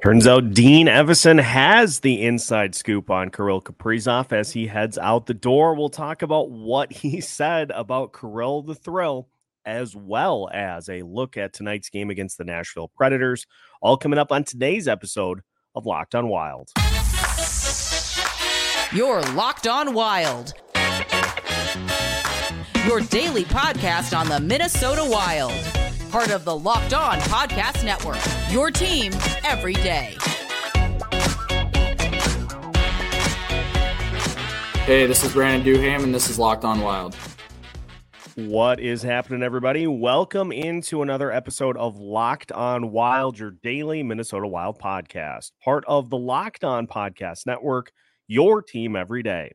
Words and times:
Turns 0.00 0.26
out 0.26 0.52
Dean 0.52 0.86
Evason 0.86 1.40
has 1.40 2.00
the 2.00 2.22
inside 2.22 2.74
scoop 2.74 3.10
on 3.10 3.30
Kirill 3.30 3.60
Kaprizov 3.60 4.32
as 4.32 4.50
he 4.50 4.66
heads 4.66 4.96
out 4.96 5.26
the 5.26 5.34
door. 5.34 5.74
We'll 5.74 5.90
talk 5.90 6.22
about 6.22 6.50
what 6.50 6.90
he 6.92 7.20
said 7.20 7.70
about 7.70 8.18
Kirill 8.18 8.62
the 8.62 8.74
Thrill, 8.74 9.28
as 9.66 9.94
well 9.94 10.48
as 10.52 10.88
a 10.88 11.02
look 11.02 11.36
at 11.36 11.52
tonight's 11.52 11.90
game 11.90 12.10
against 12.10 12.38
the 12.38 12.44
Nashville 12.44 12.88
Predators, 12.96 13.46
all 13.82 13.98
coming 13.98 14.18
up 14.18 14.32
on 14.32 14.44
today's 14.44 14.88
episode 14.88 15.42
of 15.74 15.84
Locked 15.86 16.14
on 16.14 16.26
Wild. 16.28 16.70
You're 18.92 19.20
Locked 19.34 19.66
on 19.66 19.92
Wild, 19.92 20.54
your 22.86 23.00
daily 23.02 23.44
podcast 23.44 24.18
on 24.18 24.28
the 24.28 24.40
Minnesota 24.40 25.04
Wild 25.04 25.81
part 26.12 26.30
of 26.30 26.44
the 26.44 26.54
Locked 26.54 26.92
On 26.92 27.18
Podcast 27.20 27.86
Network. 27.86 28.18
Your 28.50 28.70
team 28.70 29.14
every 29.44 29.72
day. 29.72 30.14
Hey, 34.84 35.06
this 35.06 35.24
is 35.24 35.32
Brandon 35.32 35.64
Duham, 35.64 36.02
and 36.02 36.14
this 36.14 36.28
is 36.28 36.38
Locked 36.38 36.66
On 36.66 36.82
Wild. 36.82 37.16
What 38.34 38.78
is 38.78 39.02
happening, 39.02 39.42
everybody? 39.42 39.86
Welcome 39.86 40.52
into 40.52 41.00
another 41.00 41.32
episode 41.32 41.78
of 41.78 41.96
Locked 41.96 42.52
On 42.52 42.90
Wild, 42.90 43.38
your 43.38 43.52
daily 43.62 44.02
Minnesota 44.02 44.46
Wild 44.46 44.78
podcast, 44.78 45.52
part 45.64 45.82
of 45.88 46.10
the 46.10 46.18
Locked 46.18 46.62
On 46.62 46.86
Podcast 46.86 47.46
Network, 47.46 47.90
your 48.26 48.60
team 48.60 48.96
every 48.96 49.22
day. 49.22 49.52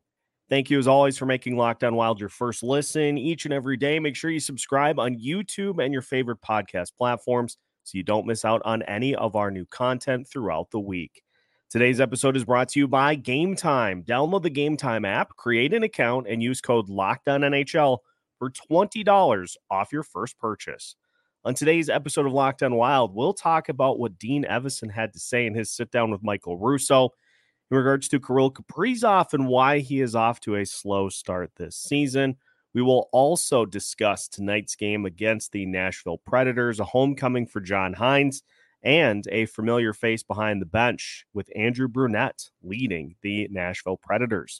Thank 0.49 0.69
you, 0.69 0.79
as 0.79 0.87
always, 0.87 1.17
for 1.17 1.25
making 1.25 1.57
Locked 1.57 1.83
On 1.83 1.95
Wild 1.95 2.21
your 2.21 2.29
first 2.29 2.63
listen 2.63 3.17
each 3.17 3.43
and 3.43 3.53
every 3.53 3.75
day. 3.75 3.99
Make 3.99 4.15
sure 4.15 4.31
you 4.31 4.39
subscribe 4.39 4.97
on 4.97 5.19
YouTube 5.19 5.83
and 5.83 5.91
your 5.91 6.01
favorite 6.01 6.39
podcast 6.41 6.95
platforms 6.97 7.57
so 7.83 7.97
you 7.97 8.03
don't 8.03 8.25
miss 8.25 8.45
out 8.45 8.61
on 8.63 8.81
any 8.83 9.13
of 9.13 9.35
our 9.35 9.51
new 9.51 9.65
content 9.65 10.25
throughout 10.25 10.71
the 10.71 10.79
week. 10.79 11.21
Today's 11.69 11.99
episode 11.99 12.37
is 12.37 12.45
brought 12.45 12.69
to 12.69 12.79
you 12.79 12.87
by 12.87 13.15
Game 13.15 13.57
Time. 13.57 14.03
Download 14.03 14.41
the 14.41 14.49
Game 14.49 14.77
Time 14.77 15.03
app, 15.03 15.35
create 15.35 15.73
an 15.73 15.83
account, 15.83 16.27
and 16.29 16.41
use 16.41 16.61
code 16.61 16.87
LOCKDOWNNHL 16.87 17.97
for 18.39 18.49
$20 18.49 19.55
off 19.69 19.91
your 19.91 20.03
first 20.03 20.39
purchase. 20.39 20.95
On 21.43 21.53
today's 21.53 21.89
episode 21.89 22.25
of 22.25 22.31
Locked 22.31 22.63
On 22.63 22.75
Wild, 22.75 23.13
we'll 23.13 23.33
talk 23.33 23.67
about 23.67 23.99
what 23.99 24.17
Dean 24.17 24.45
Evason 24.45 24.89
had 24.89 25.11
to 25.11 25.19
say 25.19 25.45
in 25.45 25.55
his 25.55 25.69
sit 25.69 25.91
down 25.91 26.09
with 26.09 26.23
Michael 26.23 26.57
Russo 26.57 27.09
in 27.69 27.77
regards 27.77 28.07
to 28.09 28.19
Kirill 28.19 28.51
Kaprizov 28.51 29.33
and 29.33 29.47
why 29.47 29.79
he 29.79 30.01
is 30.01 30.15
off 30.15 30.39
to 30.41 30.55
a 30.55 30.65
slow 30.65 31.09
start 31.09 31.51
this 31.57 31.75
season. 31.75 32.37
We 32.73 32.81
will 32.81 33.09
also 33.11 33.65
discuss 33.65 34.27
tonight's 34.27 34.75
game 34.75 35.05
against 35.05 35.51
the 35.51 35.65
Nashville 35.65 36.19
Predators, 36.19 36.79
a 36.79 36.85
homecoming 36.85 37.47
for 37.47 37.59
John 37.59 37.93
Hynes, 37.93 38.41
and 38.83 39.25
a 39.31 39.47
familiar 39.47 39.93
face 39.93 40.23
behind 40.23 40.61
the 40.61 40.67
bench 40.67 41.25
with 41.33 41.49
Andrew 41.55 41.87
Brunette 41.87 42.49
leading 42.61 43.15
the 43.21 43.47
Nashville 43.51 43.97
Predators. 43.97 44.59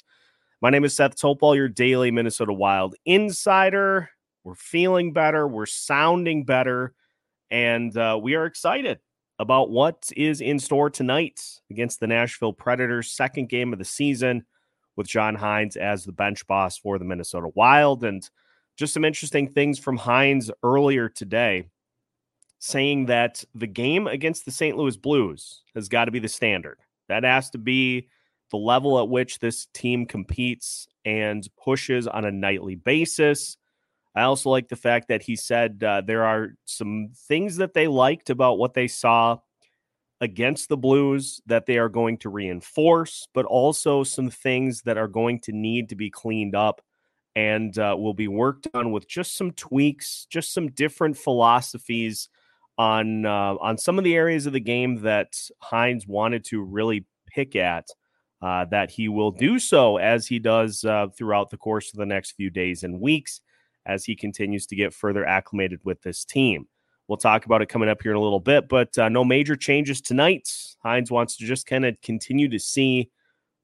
My 0.61 0.69
name 0.69 0.83
is 0.83 0.95
Seth 0.95 1.16
Topol, 1.16 1.55
your 1.55 1.69
daily 1.69 2.09
Minnesota 2.09 2.53
Wild 2.53 2.95
insider. 3.05 4.09
We're 4.44 4.55
feeling 4.55 5.14
better, 5.14 5.47
we're 5.47 5.66
sounding 5.66 6.45
better, 6.45 6.94
and 7.52 7.95
uh, 7.95 8.19
we 8.21 8.36
are 8.36 8.45
excited 8.45 8.99
about 9.39 9.69
what 9.69 10.09
is 10.17 10.41
in 10.41 10.59
store 10.59 10.89
tonight 10.89 11.41
against 11.69 11.99
the 11.99 12.07
Nashville 12.07 12.53
Predators, 12.53 13.11
second 13.11 13.49
game 13.49 13.71
of 13.71 13.80
the 13.80 13.85
season 13.85 14.45
with 14.95 15.07
John 15.07 15.35
Hynes 15.35 15.77
as 15.77 16.03
the 16.03 16.11
bench 16.11 16.45
boss 16.47 16.77
for 16.77 16.97
the 16.97 17.05
Minnesota 17.05 17.49
Wild. 17.53 18.03
And 18.03 18.27
just 18.75 18.93
some 18.93 19.05
interesting 19.05 19.47
things 19.47 19.80
from 19.80 19.97
Hynes 19.97 20.49
earlier 20.63 21.08
today, 21.09 21.69
saying 22.59 23.05
that 23.08 23.43
the 23.53 23.67
game 23.67 24.08
against 24.08 24.45
the 24.45 24.52
St. 24.52 24.75
Louis 24.75 24.97
Blues 24.97 25.61
has 25.75 25.88
got 25.88 26.05
to 26.05 26.11
be 26.11 26.19
the 26.19 26.27
standard. 26.27 26.80
That 27.08 27.23
has 27.23 27.49
to 27.52 27.58
be 27.58 28.09
the 28.52 28.58
level 28.58 28.99
at 28.99 29.09
which 29.09 29.39
this 29.39 29.67
team 29.73 30.05
competes 30.05 30.88
and 31.05 31.47
pushes 31.63 32.08
on 32.08 32.25
a 32.25 32.31
nightly 32.31 32.75
basis. 32.75 33.58
I 34.17 34.23
also 34.23 34.50
like 34.50 34.67
the 34.67 34.76
fact 34.76 35.10
that 35.10 35.22
he 35.22 35.36
said 35.36 35.83
uh, 35.83 36.02
there 36.02 36.23
are 36.23 36.55
some 36.66 37.10
things 37.28 37.58
that 37.58 37.76
they 37.76 37.88
liked 37.88 38.32
about 38.32 38.58
what 38.58 38.73
they 38.73 38.88
saw 38.88 39.38
against 40.20 40.70
the 40.70 40.78
Blues 40.78 41.39
that 41.45 41.67
they 41.67 41.78
are 41.78 41.88
going 41.88 42.17
to 42.20 42.30
reinforce, 42.30 43.27
but 43.36 43.45
also 43.45 44.04
some 44.04 44.32
things 44.32 44.82
that 44.82 44.98
are 44.98 45.08
going 45.08 45.39
to 45.42 45.52
need 45.52 45.89
to 45.89 45.95
be 45.95 46.10
cleaned 46.10 46.56
up 46.56 46.82
and 47.36 47.77
uh, 47.77 47.95
will 47.95 48.16
be 48.16 48.27
worked 48.27 48.67
on 48.73 48.92
with 48.92 49.08
just 49.08 49.38
some 49.38 49.52
tweaks, 49.52 50.26
just 50.32 50.52
some 50.52 50.72
different 50.72 51.16
philosophies 51.16 52.30
on 52.80 53.23
uh, 53.23 53.54
on 53.61 53.77
some 53.77 54.00
of 54.00 54.04
the 54.04 54.16
areas 54.16 54.48
of 54.48 54.54
the 54.54 54.60
game 54.60 55.04
that 55.04 55.33
Hynes 55.64 56.08
wanted 56.08 56.44
to 56.45 56.64
really 56.64 57.06
pick 57.27 57.56
at. 57.56 57.88
Uh, 58.39 58.66
that 58.66 58.92
he 58.92 59.10
will 59.10 59.32
do 59.32 59.58
so 59.58 59.98
as 59.98 60.27
he 60.27 60.38
does 60.38 60.86
uh, 60.86 61.08
throughout 61.17 61.50
the 61.50 61.58
course 61.58 61.92
of 61.92 61.98
the 61.98 62.06
next 62.06 62.33
few 62.33 62.52
days 62.52 62.83
and 62.83 63.02
weeks 63.02 63.42
as 63.87 64.05
he 64.05 64.15
continues 64.15 64.67
to 64.67 64.75
get 64.75 64.93
further 64.93 65.25
acclimated 65.25 65.80
with 65.83 66.02
this 66.02 66.25
team. 66.25 66.67
We'll 67.08 67.17
talk 67.17 67.45
about 67.45 67.61
it 67.61 67.70
coming 67.70 67.87
up 67.87 68.02
here 68.02 68.11
in 68.11 68.17
a 68.17 68.21
little 68.21 68.42
bit, 68.42 68.67
but 68.67 68.95
uh, 68.98 69.08
no 69.08 69.23
major 69.23 69.55
changes 69.55 70.02
tonight. 70.02 70.49
Hynes 70.86 71.09
wants 71.09 71.37
to 71.37 71.45
just 71.45 71.65
kind 71.65 71.86
of 71.86 71.99
continue 72.02 72.49
to 72.49 72.59
see 72.59 73.09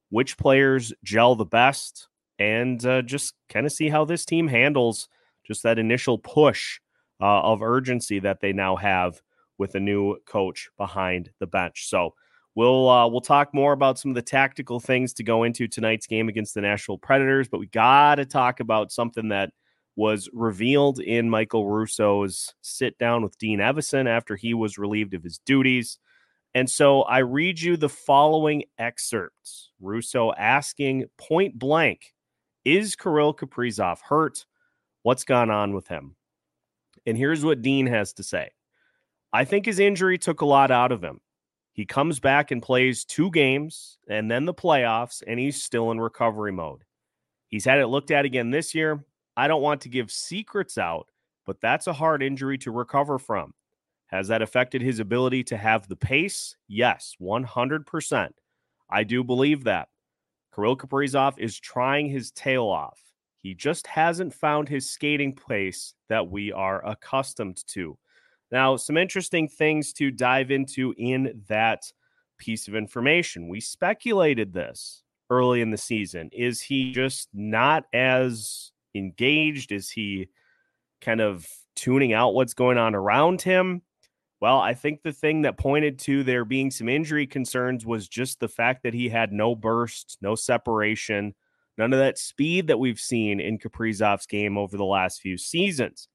which 0.08 0.38
players 0.38 0.92
gel 1.04 1.34
the 1.34 1.44
best 1.44 2.08
and 2.38 2.84
uh, 2.86 3.02
just 3.02 3.34
kind 3.50 3.66
of 3.66 3.72
see 3.72 3.88
how 3.88 4.04
this 4.04 4.24
team 4.24 4.48
handles 4.48 5.08
just 5.46 5.62
that 5.62 5.78
initial 5.78 6.18
push 6.18 6.80
uh, 7.20 7.42
of 7.42 7.62
urgency 7.62 8.18
that 8.18 8.40
they 8.40 8.52
now 8.52 8.76
have 8.76 9.20
with 9.58 9.74
a 9.74 9.80
new 9.80 10.16
coach 10.26 10.70
behind 10.78 11.30
the 11.38 11.46
bench. 11.46 11.86
So 11.88 12.14
we'll 12.54 12.88
uh, 12.88 13.06
we'll 13.08 13.20
talk 13.20 13.52
more 13.52 13.72
about 13.72 13.98
some 13.98 14.10
of 14.10 14.14
the 14.14 14.22
tactical 14.22 14.80
things 14.80 15.12
to 15.14 15.22
go 15.22 15.42
into 15.42 15.68
tonight's 15.68 16.06
game 16.06 16.28
against 16.28 16.54
the 16.54 16.62
Nashville 16.62 16.98
Predators, 16.98 17.48
but 17.48 17.60
we 17.60 17.66
got 17.66 18.16
to 18.16 18.24
talk 18.24 18.60
about 18.60 18.90
something 18.90 19.28
that 19.28 19.52
was 19.96 20.28
revealed 20.32 20.98
in 20.98 21.30
Michael 21.30 21.68
Russo's 21.68 22.54
sit 22.62 22.98
down 22.98 23.22
with 23.22 23.38
Dean 23.38 23.60
Evason 23.60 24.08
after 24.08 24.36
he 24.36 24.54
was 24.54 24.78
relieved 24.78 25.14
of 25.14 25.22
his 25.22 25.38
duties. 25.38 25.98
And 26.54 26.68
so 26.68 27.02
I 27.02 27.18
read 27.18 27.60
you 27.60 27.76
the 27.76 27.88
following 27.88 28.64
excerpts 28.78 29.70
Russo 29.80 30.32
asking 30.32 31.06
point 31.18 31.58
blank, 31.58 32.14
Is 32.64 32.96
Kirill 32.96 33.34
Kaprizov 33.34 34.00
hurt? 34.00 34.46
What's 35.02 35.24
gone 35.24 35.50
on 35.50 35.74
with 35.74 35.88
him? 35.88 36.16
And 37.06 37.16
here's 37.16 37.44
what 37.44 37.62
Dean 37.62 37.86
has 37.86 38.12
to 38.14 38.22
say 38.22 38.50
I 39.32 39.44
think 39.44 39.66
his 39.66 39.78
injury 39.78 40.18
took 40.18 40.40
a 40.40 40.46
lot 40.46 40.70
out 40.70 40.92
of 40.92 41.02
him. 41.02 41.20
He 41.72 41.84
comes 41.84 42.20
back 42.20 42.52
and 42.52 42.62
plays 42.62 43.04
two 43.04 43.30
games 43.32 43.98
and 44.08 44.30
then 44.30 44.44
the 44.44 44.54
playoffs, 44.54 45.22
and 45.26 45.40
he's 45.40 45.62
still 45.62 45.90
in 45.90 46.00
recovery 46.00 46.52
mode. 46.52 46.84
He's 47.48 47.64
had 47.64 47.80
it 47.80 47.88
looked 47.88 48.12
at 48.12 48.24
again 48.24 48.50
this 48.50 48.74
year. 48.74 49.04
I 49.36 49.48
don't 49.48 49.62
want 49.62 49.80
to 49.82 49.88
give 49.88 50.10
secrets 50.10 50.78
out, 50.78 51.08
but 51.46 51.60
that's 51.60 51.86
a 51.86 51.92
hard 51.92 52.22
injury 52.22 52.58
to 52.58 52.70
recover 52.70 53.18
from. 53.18 53.54
Has 54.06 54.28
that 54.28 54.42
affected 54.42 54.82
his 54.82 55.00
ability 55.00 55.44
to 55.44 55.56
have 55.56 55.88
the 55.88 55.96
pace? 55.96 56.56
Yes, 56.68 57.16
100%. 57.20 58.28
I 58.90 59.04
do 59.04 59.24
believe 59.24 59.64
that. 59.64 59.88
Kirill 60.54 60.76
Kaprizov 60.76 61.38
is 61.38 61.58
trying 61.58 62.08
his 62.08 62.30
tail 62.30 62.66
off. 62.66 63.00
He 63.38 63.54
just 63.54 63.86
hasn't 63.86 64.32
found 64.32 64.68
his 64.68 64.88
skating 64.88 65.34
pace 65.34 65.94
that 66.08 66.30
we 66.30 66.52
are 66.52 66.86
accustomed 66.86 67.66
to. 67.68 67.98
Now, 68.52 68.76
some 68.76 68.96
interesting 68.96 69.48
things 69.48 69.92
to 69.94 70.10
dive 70.10 70.50
into 70.50 70.94
in 70.96 71.42
that 71.48 71.90
piece 72.38 72.68
of 72.68 72.76
information. 72.76 73.48
We 73.48 73.60
speculated 73.60 74.52
this 74.52 75.02
early 75.28 75.60
in 75.60 75.70
the 75.70 75.76
season. 75.76 76.30
Is 76.32 76.60
he 76.60 76.92
just 76.92 77.28
not 77.34 77.84
as 77.92 78.70
engaged? 78.94 79.72
Is 79.72 79.90
he 79.90 80.28
kind 81.00 81.20
of 81.20 81.46
tuning 81.76 82.12
out 82.12 82.34
what's 82.34 82.54
going 82.54 82.78
on 82.78 82.94
around 82.94 83.42
him? 83.42 83.82
Well, 84.40 84.58
I 84.58 84.74
think 84.74 85.02
the 85.02 85.12
thing 85.12 85.42
that 85.42 85.56
pointed 85.56 85.98
to 86.00 86.22
there 86.22 86.44
being 86.44 86.70
some 86.70 86.88
injury 86.88 87.26
concerns 87.26 87.86
was 87.86 88.08
just 88.08 88.40
the 88.40 88.48
fact 88.48 88.82
that 88.82 88.94
he 88.94 89.08
had 89.08 89.32
no 89.32 89.54
burst, 89.54 90.18
no 90.20 90.34
separation, 90.34 91.34
none 91.78 91.92
of 91.92 91.98
that 91.98 92.18
speed 92.18 92.66
that 92.66 92.78
we've 92.78 93.00
seen 93.00 93.40
in 93.40 93.58
Kaprizov's 93.58 94.26
game 94.26 94.58
over 94.58 94.76
the 94.76 94.84
last 94.84 95.20
few 95.20 95.38
seasons. 95.38 96.08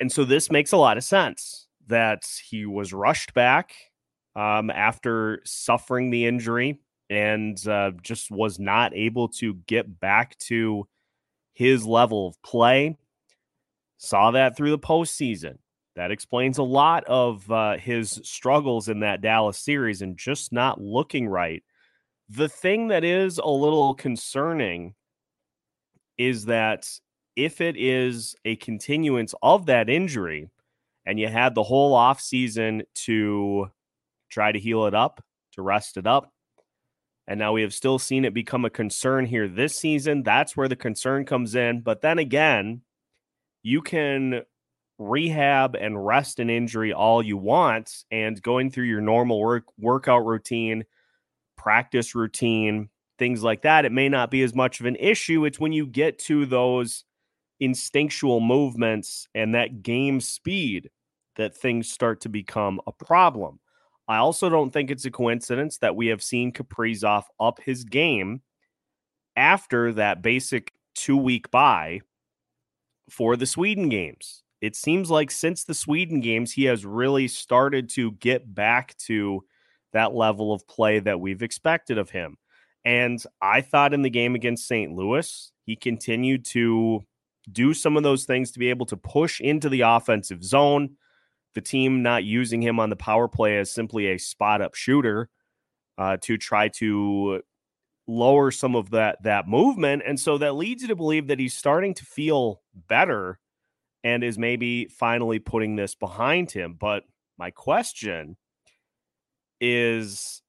And 0.00 0.10
so 0.10 0.24
this 0.24 0.50
makes 0.50 0.72
a 0.72 0.76
lot 0.76 0.96
of 0.96 1.04
sense 1.04 1.68
that 1.86 2.24
he 2.48 2.66
was 2.66 2.92
rushed 2.92 3.32
back 3.32 3.72
um, 4.34 4.70
after 4.70 5.40
suffering 5.44 6.10
the 6.10 6.26
injury 6.26 6.80
and 7.08 7.64
uh, 7.68 7.92
just 8.02 8.30
was 8.30 8.58
not 8.58 8.92
able 8.94 9.28
to 9.28 9.54
get 9.66 10.00
back 10.00 10.36
to 10.38 10.86
his 11.56 11.86
level 11.86 12.28
of 12.28 12.42
play. 12.42 12.98
Saw 13.96 14.32
that 14.32 14.56
through 14.56 14.70
the 14.70 14.78
postseason. 14.78 15.56
That 15.96 16.10
explains 16.10 16.58
a 16.58 16.62
lot 16.62 17.04
of 17.04 17.50
uh, 17.50 17.78
his 17.78 18.20
struggles 18.22 18.90
in 18.90 19.00
that 19.00 19.22
Dallas 19.22 19.58
series 19.58 20.02
and 20.02 20.18
just 20.18 20.52
not 20.52 20.78
looking 20.78 21.26
right. 21.26 21.64
The 22.28 22.50
thing 22.50 22.88
that 22.88 23.04
is 23.04 23.38
a 23.38 23.48
little 23.48 23.94
concerning 23.94 24.94
is 26.18 26.44
that 26.44 26.90
if 27.36 27.62
it 27.62 27.76
is 27.78 28.36
a 28.44 28.56
continuance 28.56 29.34
of 29.42 29.64
that 29.66 29.88
injury 29.88 30.50
and 31.06 31.18
you 31.18 31.28
had 31.28 31.54
the 31.54 31.62
whole 31.62 31.96
offseason 31.96 32.82
to 33.06 33.70
try 34.28 34.52
to 34.52 34.58
heal 34.58 34.84
it 34.84 34.94
up, 34.94 35.24
to 35.52 35.62
rest 35.62 35.96
it 35.96 36.06
up. 36.06 36.30
And 37.28 37.38
now 37.38 37.52
we 37.52 37.62
have 37.62 37.74
still 37.74 37.98
seen 37.98 38.24
it 38.24 38.34
become 38.34 38.64
a 38.64 38.70
concern 38.70 39.26
here 39.26 39.48
this 39.48 39.76
season. 39.76 40.22
That's 40.22 40.56
where 40.56 40.68
the 40.68 40.76
concern 40.76 41.24
comes 41.24 41.54
in. 41.54 41.80
But 41.80 42.00
then 42.00 42.18
again, 42.18 42.82
you 43.62 43.82
can 43.82 44.42
rehab 44.98 45.74
and 45.74 46.06
rest 46.06 46.38
an 46.38 46.48
injury 46.48 46.92
all 46.92 47.22
you 47.22 47.36
want 47.36 48.04
and 48.10 48.40
going 48.40 48.70
through 48.70 48.84
your 48.84 49.00
normal 49.00 49.40
work 49.40 49.64
workout 49.78 50.24
routine, 50.24 50.84
practice 51.56 52.14
routine, 52.14 52.88
things 53.18 53.42
like 53.42 53.62
that, 53.62 53.84
it 53.84 53.92
may 53.92 54.08
not 54.08 54.30
be 54.30 54.42
as 54.42 54.54
much 54.54 54.80
of 54.80 54.86
an 54.86 54.96
issue. 54.96 55.44
It's 55.44 55.60
when 55.60 55.72
you 55.72 55.86
get 55.86 56.18
to 56.20 56.46
those 56.46 57.04
instinctual 57.60 58.40
movements 58.40 59.28
and 59.34 59.54
that 59.54 59.82
game 59.82 60.20
speed 60.20 60.90
that 61.36 61.56
things 61.56 61.90
start 61.90 62.20
to 62.22 62.28
become 62.28 62.80
a 62.86 62.92
problem. 62.92 63.58
I 64.08 64.18
also 64.18 64.48
don't 64.48 64.72
think 64.72 64.90
it's 64.90 65.04
a 65.04 65.10
coincidence 65.10 65.78
that 65.78 65.96
we 65.96 66.08
have 66.08 66.22
seen 66.22 66.52
Kaprizov 66.52 67.24
up 67.40 67.60
his 67.60 67.84
game 67.84 68.42
after 69.34 69.92
that 69.94 70.22
basic 70.22 70.72
two 70.94 71.16
week 71.16 71.50
bye 71.50 72.00
for 73.10 73.36
the 73.36 73.46
Sweden 73.46 73.88
games. 73.88 74.42
It 74.60 74.74
seems 74.74 75.10
like 75.10 75.30
since 75.30 75.64
the 75.64 75.74
Sweden 75.74 76.20
games, 76.20 76.52
he 76.52 76.64
has 76.64 76.84
really 76.84 77.28
started 77.28 77.90
to 77.90 78.12
get 78.12 78.54
back 78.54 78.96
to 78.98 79.44
that 79.92 80.14
level 80.14 80.52
of 80.52 80.66
play 80.66 80.98
that 81.00 81.20
we've 81.20 81.42
expected 81.42 81.98
of 81.98 82.10
him. 82.10 82.36
And 82.84 83.22
I 83.42 83.60
thought 83.60 83.94
in 83.94 84.02
the 84.02 84.10
game 84.10 84.34
against 84.34 84.68
St. 84.68 84.92
Louis, 84.92 85.52
he 85.64 85.76
continued 85.76 86.44
to 86.46 87.02
do 87.50 87.74
some 87.74 87.96
of 87.96 88.02
those 88.02 88.24
things 88.24 88.50
to 88.52 88.58
be 88.58 88.70
able 88.70 88.86
to 88.86 88.96
push 88.96 89.40
into 89.40 89.68
the 89.68 89.82
offensive 89.82 90.42
zone. 90.42 90.96
The 91.56 91.62
team 91.62 92.02
not 92.02 92.22
using 92.22 92.60
him 92.60 92.78
on 92.78 92.90
the 92.90 92.96
power 92.96 93.28
play 93.28 93.56
as 93.56 93.70
simply 93.70 94.08
a 94.08 94.18
spot 94.18 94.60
up 94.60 94.74
shooter 94.74 95.30
uh, 95.96 96.18
to 96.20 96.36
try 96.36 96.68
to 96.80 97.40
lower 98.06 98.50
some 98.50 98.76
of 98.76 98.90
that 98.90 99.22
that 99.22 99.48
movement, 99.48 100.02
and 100.04 100.20
so 100.20 100.36
that 100.36 100.54
leads 100.54 100.82
you 100.82 100.88
to 100.88 100.96
believe 100.96 101.28
that 101.28 101.38
he's 101.38 101.54
starting 101.54 101.94
to 101.94 102.04
feel 102.04 102.60
better 102.74 103.38
and 104.04 104.22
is 104.22 104.36
maybe 104.36 104.84
finally 104.88 105.38
putting 105.38 105.76
this 105.76 105.94
behind 105.94 106.50
him. 106.50 106.76
But 106.78 107.04
my 107.38 107.52
question 107.52 108.36
is, 109.58 110.42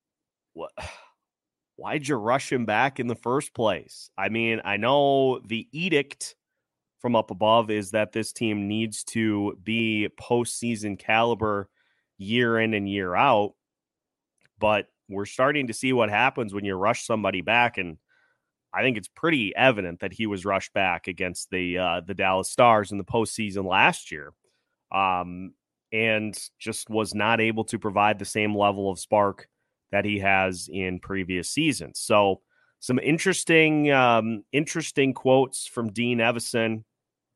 what? 0.52 0.72
Why'd 1.78 2.06
you 2.06 2.16
rush 2.18 2.52
him 2.52 2.66
back 2.66 3.00
in 3.00 3.08
the 3.08 3.16
first 3.16 3.54
place? 3.54 4.10
I 4.18 4.28
mean, 4.28 4.60
I 4.66 4.76
know 4.76 5.40
the 5.40 5.70
edict 5.72 6.36
from 7.08 7.16
up 7.16 7.32
above 7.32 7.72
is 7.72 7.92
that 7.92 8.12
this 8.12 8.34
team 8.34 8.68
needs 8.68 9.06
to 9.06 9.58
be 9.64 10.10
postseason 10.20 11.00
caliber 11.00 11.70
year 12.18 12.60
in 12.60 12.74
and 12.74 12.90
year 12.90 13.16
out. 13.16 13.54
But 14.60 14.88
we're 15.08 15.26
starting 15.26 15.68
to 15.68 15.74
see 15.74 15.94
what 15.94 16.10
happens 16.10 16.54
when 16.54 16.66
you 16.66 16.76
rush 16.76 17.06
somebody 17.06 17.40
back, 17.40 17.78
and 17.78 17.96
I 18.74 18.82
think 18.82 18.98
it's 18.98 19.08
pretty 19.08 19.56
evident 19.56 20.02
that 20.02 20.12
he 20.12 20.28
was 20.28 20.44
rushed 20.44 20.74
back 20.74 21.08
against 21.08 21.50
the 21.50 21.78
uh, 21.78 22.02
the 22.06 22.14
Dallas 22.14 22.50
Stars 22.50 22.92
in 22.92 22.98
the 22.98 23.06
postseason 23.06 23.66
last 23.66 24.12
year, 24.12 24.34
um, 24.92 25.54
and 25.94 26.38
just 26.60 26.90
was 26.90 27.16
not 27.16 27.40
able 27.40 27.64
to 27.64 27.80
provide 27.80 28.20
the 28.20 28.26
same 28.26 28.54
level 28.54 28.92
of 28.92 29.00
spark 29.00 29.48
that 29.94 30.04
he 30.04 30.20
has 30.20 30.68
in 30.70 31.00
previous 31.00 31.50
seasons. 31.50 32.00
So, 32.00 32.42
some 32.82 33.00
interesting 33.00 33.94
um, 33.94 34.44
interesting 34.52 35.14
quotes 35.14 35.66
from 35.68 35.94
Dean 35.94 36.18
Evason 36.18 36.84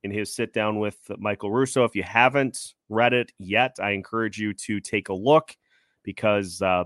in 0.03 0.11
his 0.11 0.35
sit 0.35 0.53
down 0.53 0.79
with 0.79 0.97
Michael 1.17 1.51
Russo. 1.51 1.83
If 1.83 1.95
you 1.95 2.03
haven't 2.03 2.73
read 2.89 3.13
it 3.13 3.31
yet, 3.37 3.75
I 3.81 3.91
encourage 3.91 4.37
you 4.37 4.53
to 4.53 4.79
take 4.79 5.09
a 5.09 5.13
look 5.13 5.55
because 6.03 6.61
uh, 6.61 6.85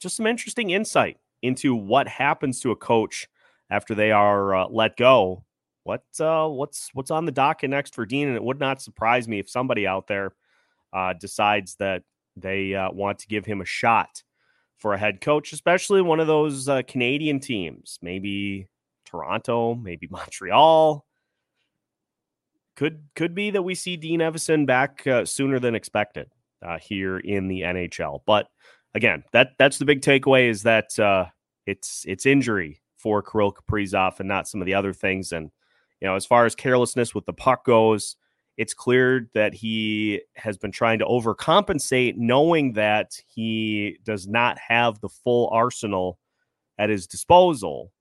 just 0.00 0.16
some 0.16 0.26
interesting 0.26 0.70
insight 0.70 1.18
into 1.42 1.74
what 1.74 2.08
happens 2.08 2.60
to 2.60 2.70
a 2.70 2.76
coach 2.76 3.28
after 3.70 3.94
they 3.94 4.10
are 4.10 4.54
uh, 4.54 4.66
let 4.68 4.96
go. 4.96 5.44
What 5.84 6.02
uh, 6.18 6.48
what's 6.48 6.90
what's 6.94 7.10
on 7.10 7.26
the 7.26 7.32
docket 7.32 7.70
next 7.70 7.94
for 7.94 8.04
Dean? 8.04 8.28
And 8.28 8.36
it 8.36 8.42
would 8.42 8.58
not 8.58 8.82
surprise 8.82 9.28
me 9.28 9.38
if 9.38 9.48
somebody 9.48 9.86
out 9.86 10.08
there 10.08 10.32
uh, 10.92 11.12
decides 11.12 11.76
that 11.76 12.02
they 12.36 12.74
uh, 12.74 12.90
want 12.90 13.20
to 13.20 13.28
give 13.28 13.46
him 13.46 13.60
a 13.60 13.64
shot 13.64 14.22
for 14.78 14.92
a 14.92 14.98
head 14.98 15.20
coach, 15.20 15.52
especially 15.52 16.02
one 16.02 16.20
of 16.20 16.26
those 16.26 16.68
uh, 16.68 16.82
Canadian 16.86 17.40
teams, 17.40 17.98
maybe 18.02 18.68
Toronto, 19.04 19.74
maybe 19.74 20.06
Montreal. 20.10 21.05
Could 22.76 23.04
could 23.16 23.34
be 23.34 23.50
that 23.50 23.62
we 23.62 23.74
see 23.74 23.96
Dean 23.96 24.20
Evason 24.20 24.66
back 24.66 25.06
uh, 25.06 25.24
sooner 25.24 25.58
than 25.58 25.74
expected 25.74 26.30
here 26.80 27.18
in 27.18 27.48
the 27.48 27.60
NHL, 27.60 28.20
but 28.26 28.48
again, 28.96 29.22
that 29.32 29.50
that's 29.58 29.78
the 29.78 29.84
big 29.84 30.00
takeaway 30.00 30.48
is 30.48 30.64
that 30.64 30.98
uh, 30.98 31.26
it's 31.66 32.04
it's 32.08 32.26
injury 32.26 32.80
for 32.96 33.22
Kirill 33.22 33.52
Kaprizov 33.52 34.18
and 34.18 34.28
not 34.28 34.48
some 34.48 34.60
of 34.60 34.66
the 34.66 34.74
other 34.74 34.92
things. 34.92 35.30
And 35.30 35.50
you 36.00 36.08
know, 36.08 36.16
as 36.16 36.26
far 36.26 36.46
as 36.46 36.56
carelessness 36.56 37.14
with 37.14 37.26
the 37.26 37.32
puck 37.32 37.64
goes, 37.64 38.16
it's 38.56 38.74
clear 38.74 39.28
that 39.34 39.54
he 39.54 40.22
has 40.34 40.56
been 40.56 40.72
trying 40.72 40.98
to 40.98 41.04
overcompensate, 41.04 42.16
knowing 42.16 42.72
that 42.72 43.12
he 43.28 43.98
does 44.02 44.26
not 44.26 44.58
have 44.58 45.00
the 45.00 45.08
full 45.08 45.48
arsenal 45.52 46.18
at 46.78 46.90
his 46.90 47.06
disposal. 47.06 47.92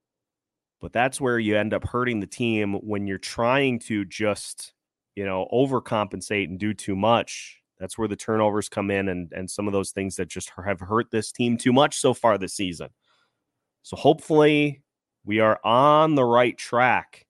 But 0.85 0.93
that's 0.93 1.19
where 1.19 1.39
you 1.39 1.57
end 1.57 1.73
up 1.73 1.83
hurting 1.83 2.19
the 2.19 2.27
team 2.27 2.75
when 2.75 3.07
you're 3.07 3.17
trying 3.17 3.79
to 3.79 4.05
just, 4.05 4.73
you 5.15 5.25
know, 5.25 5.47
overcompensate 5.51 6.45
and 6.45 6.59
do 6.59 6.75
too 6.75 6.95
much 6.95 7.59
that's 7.79 7.97
where 7.97 8.07
the 8.07 8.15
turnovers 8.15 8.69
come 8.69 8.89
in 8.89 9.09
and 9.09 9.31
and 9.33 9.49
some 9.49 9.67
of 9.67 9.73
those 9.73 9.91
things 9.91 10.15
that 10.15 10.27
just 10.27 10.51
have 10.63 10.79
hurt 10.79 11.11
this 11.11 11.31
team 11.31 11.57
too 11.57 11.73
much 11.73 11.97
so 11.97 12.13
far 12.13 12.37
this 12.37 12.53
season. 12.53 12.89
So 13.83 13.97
hopefully 13.97 14.81
we 15.25 15.39
are 15.39 15.59
on 15.63 16.15
the 16.15 16.23
right 16.23 16.57
track 16.57 17.25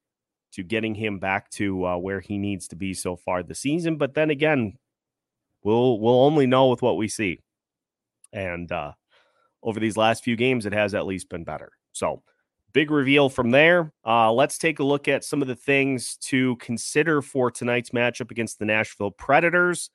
to 0.54 0.64
getting 0.64 0.96
him 0.96 1.20
back 1.20 1.50
to 1.52 1.86
uh, 1.86 1.98
where 1.98 2.22
he 2.22 2.38
needs 2.38 2.68
to 2.70 2.76
be 2.76 2.94
so 2.94 3.16
far 3.16 3.44
this 3.44 3.60
season. 3.60 3.98
But 3.98 4.14
then 4.14 4.30
again, 4.30 4.78
we'll 5.64 6.00
we'll 6.00 6.22
only 6.22 6.48
know 6.48 6.70
with 6.70 6.82
what 6.82 6.98
we 6.98 7.08
see. 7.08 7.42
And 8.32 8.72
uh, 8.72 8.94
over 9.64 9.80
these 9.80 9.98
last 9.98 10.24
few 10.24 10.36
games, 10.36 10.66
it 10.66 10.74
has 10.74 10.94
at 10.94 11.08
least 11.08 11.30
been 11.30 11.44
better. 11.44 11.72
So 11.92 12.22
big 12.76 12.92
reveal 12.92 13.30
from 13.30 13.52
there. 13.52 13.94
Uh, 14.06 14.32
let's 14.34 14.58
take 14.58 14.80
a 14.80 14.84
look 14.84 15.08
at 15.08 15.24
some 15.24 15.42
of 15.42 15.48
the 15.48 15.56
things 15.56 16.18
to 16.18 16.58
consider 16.58 17.22
for 17.22 17.50
tonight's 17.50 17.92
matchup 17.92 18.32
against 18.32 18.60
the 18.60 18.66
Nashville 18.66 19.12
Predators. 19.12 19.90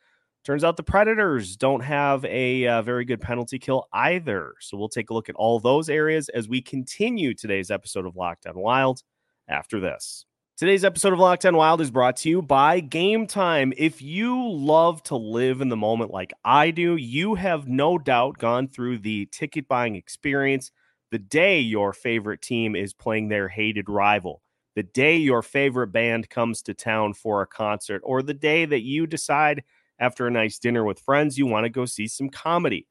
Turns 0.47 0.65
out 0.65 0.79
the 0.79 0.83
Predators 0.83 1.59
don't 1.59 1.83
have 1.83 2.25
a 2.25 2.67
uh, 2.67 2.81
very 2.81 3.05
good 3.05 3.21
penalty 3.21 3.59
kill 3.59 3.87
either. 3.93 4.55
So 4.61 4.79
we'll 4.79 4.89
take 4.89 5.11
a 5.11 5.15
look 5.15 5.29
at 5.29 5.35
all 5.35 5.61
those 5.61 5.91
areas 5.91 6.31
as 6.31 6.49
we 6.49 6.63
continue 6.63 7.35
today's 7.35 7.71
episode 7.71 8.07
of 8.07 8.17
Locked 8.17 8.47
On 8.47 8.59
Wild 8.59 9.03
after 9.47 9.79
this. 9.79 10.25
Today's 10.57 10.85
episode 10.85 11.13
of 11.13 11.19
Locked 11.19 11.45
On 11.45 11.57
Wild 11.57 11.83
is 11.83 11.91
brought 11.91 12.17
to 12.17 12.31
you 12.31 12.41
by 12.41 12.81
Game 12.81 13.27
Time. 13.27 13.75
If 13.77 14.01
you 14.01 14.51
love 14.51 15.03
to 15.05 15.17
live 15.17 15.61
in 15.61 15.69
the 15.69 15.77
moment 15.77 16.13
like 16.13 16.33
I 16.47 16.71
do, 16.71 16.97
you 16.97 17.35
have 17.35 17.69
no 17.69 17.99
doubt 17.99 18.39
gone 18.39 18.69
through 18.69 19.01
the 19.01 19.29
ticket 19.31 19.69
buying 19.69 19.97
experience 19.97 20.71
the 21.11 21.19
day 21.19 21.61
your 21.61 21.93
favorite 21.93 22.43
team 22.43 22.77
is 22.77 22.93
playing 22.93 23.29
their 23.29 23.49
hated 23.49 23.89
rival, 23.89 24.43
the 24.77 24.83
day 24.83 25.17
your 25.17 25.43
favorite 25.43 25.89
band 25.89 26.31
comes 26.31 26.63
to 26.63 26.75
town 26.75 27.15
for 27.15 27.43
a 27.43 27.47
concert, 27.47 28.03
or 28.05 28.23
the 28.23 28.35
day 28.35 28.65
that 28.65 28.83
you 28.83 29.07
decide– 29.07 29.63
after 30.01 30.27
a 30.27 30.31
nice 30.31 30.59
dinner 30.59 30.83
with 30.83 30.99
friends, 30.99 31.39
you 31.39 31.47
want 31.47 31.65
to 31.65 31.71
go 31.71 31.85
see 31.85 32.09
some 32.09 32.31
comedy. 32.31 32.87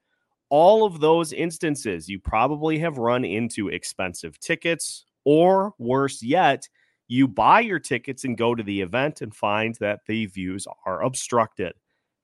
All 0.50 0.86
of 0.86 1.00
those 1.00 1.34
instances, 1.34 2.08
you 2.08 2.20
probably 2.20 2.80
have 2.80 2.98
run 2.98 3.26
into 3.26 3.68
expensive 3.68 4.40
tickets, 4.40 5.06
or 5.26 5.74
worse 5.78 6.24
yet, 6.24 6.68
you 7.08 7.28
buy 7.28 7.62
your 7.62 7.80
tickets 7.80 8.24
and 8.24 8.38
go 8.38 8.54
to 8.54 8.64
the 8.64 8.82
event 8.82 9.22
and 9.22 9.36
find 9.36 9.76
that 9.80 10.02
the 10.08 10.28
views 10.28 10.68
are 10.86 11.02
obstructed. 11.02 11.74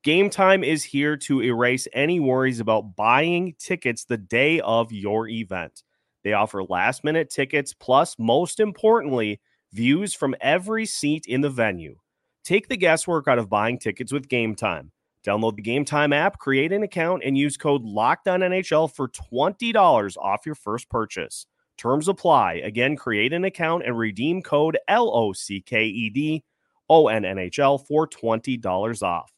Game 0.04 0.30
Time 0.30 0.64
is 0.64 0.84
here 0.84 1.18
to 1.18 1.42
erase 1.42 1.88
any 1.94 2.20
worries 2.20 2.60
about 2.60 2.96
buying 2.96 3.56
tickets 3.58 4.06
the 4.06 4.18
day 4.18 4.60
of 4.62 4.92
your 4.92 5.28
event. 5.28 5.82
They 6.25 6.34
offer 6.34 6.63
last 6.63 7.03
minute 7.03 7.29
tickets, 7.29 7.72
plus, 7.72 8.15
most 8.17 8.60
importantly, 8.60 9.39
views 9.72 10.15
from 10.15 10.36
every 10.41 10.88
seat 10.88 11.25
in 11.27 11.41
the 11.41 11.51
venue. 11.51 11.98
Take 12.44 12.67
the 12.67 12.77
guesswork 12.77 13.27
out 13.27 13.38
of 13.38 13.48
buying 13.48 13.77
tickets 13.77 14.12
with 14.12 14.27
Game 14.27 14.55
Time. 14.55 14.91
Download 15.24 15.55
the 15.55 15.62
Game 15.62 15.86
Time 15.86 16.12
app, 16.12 16.39
create 16.39 16.72
an 16.72 16.82
account, 16.82 17.22
and 17.24 17.38
use 17.38 17.58
code 17.58 17.84
LOCKDOWNNHL 17.84 18.91
for 18.91 19.08
$20 19.08 20.17
off 20.17 20.48
your 20.48 20.55
first 20.55 20.89
purchase. 20.89 21.46
Terms 21.77 22.08
apply. 22.08 22.53
Again, 22.55 22.96
create 22.96 23.32
an 23.32 23.46
account 23.46 23.84
and 23.86 23.96
redeem 23.96 24.41
code 24.41 24.79
LOCKED 24.89 26.41
ONNHL 26.89 27.86
for 27.88 28.08
$20 28.08 29.03
off. 29.03 29.32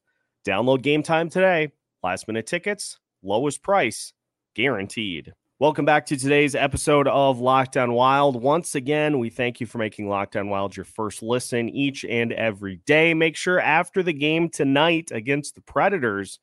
Download 0.46 0.82
Game 0.82 1.04
Time 1.04 1.30
today. 1.30 1.74
Last 2.02 2.30
minute 2.30 2.48
tickets, 2.48 2.98
lowest 3.22 3.62
price, 3.62 4.14
guaranteed. 4.56 5.34
Welcome 5.60 5.86
back 5.86 6.06
to 6.06 6.18
today's 6.18 6.54
episode 6.54 7.08
of 7.08 7.40
Locked 7.40 7.78
On 7.78 7.94
Wild. 7.94 8.40
Once 8.40 8.76
again, 8.76 9.18
we 9.18 9.32
thank 9.32 9.60
you 9.60 9.66
for 9.66 9.80
making 9.80 10.08
Locked 10.08 10.36
On 10.36 10.50
Wild 10.50 10.78
your 10.78 10.86
first 10.86 11.24
listen 11.24 11.68
each 11.68 12.06
and 12.06 12.32
every 12.32 12.76
day. 12.86 13.16
Make 13.16 13.36
sure 13.36 13.60
after 13.60 14.04
the 14.04 14.14
game 14.14 14.50
tonight 14.50 15.10
against 15.12 15.56
the 15.56 15.62
Predators 15.62 16.38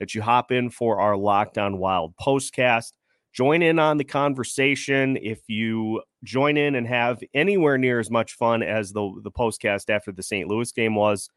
that 0.00 0.14
you 0.14 0.20
hop 0.20 0.52
in 0.52 0.68
for 0.68 1.00
our 1.00 1.16
Locked 1.16 1.56
On 1.56 1.78
Wild 1.78 2.12
postcast. 2.20 2.92
Join 3.32 3.62
in 3.62 3.78
on 3.78 3.96
the 3.96 4.04
conversation. 4.04 5.16
If 5.16 5.40
you 5.48 6.02
join 6.22 6.58
in 6.58 6.74
and 6.74 6.86
have 6.86 7.22
anywhere 7.32 7.78
near 7.78 7.98
as 7.98 8.10
much 8.10 8.34
fun 8.34 8.62
as 8.62 8.92
the, 8.92 9.18
the 9.22 9.32
postcast 9.32 9.88
after 9.88 10.12
the 10.12 10.22
St. 10.22 10.46
Louis 10.46 10.70
game 10.72 10.94
was, 10.94 11.30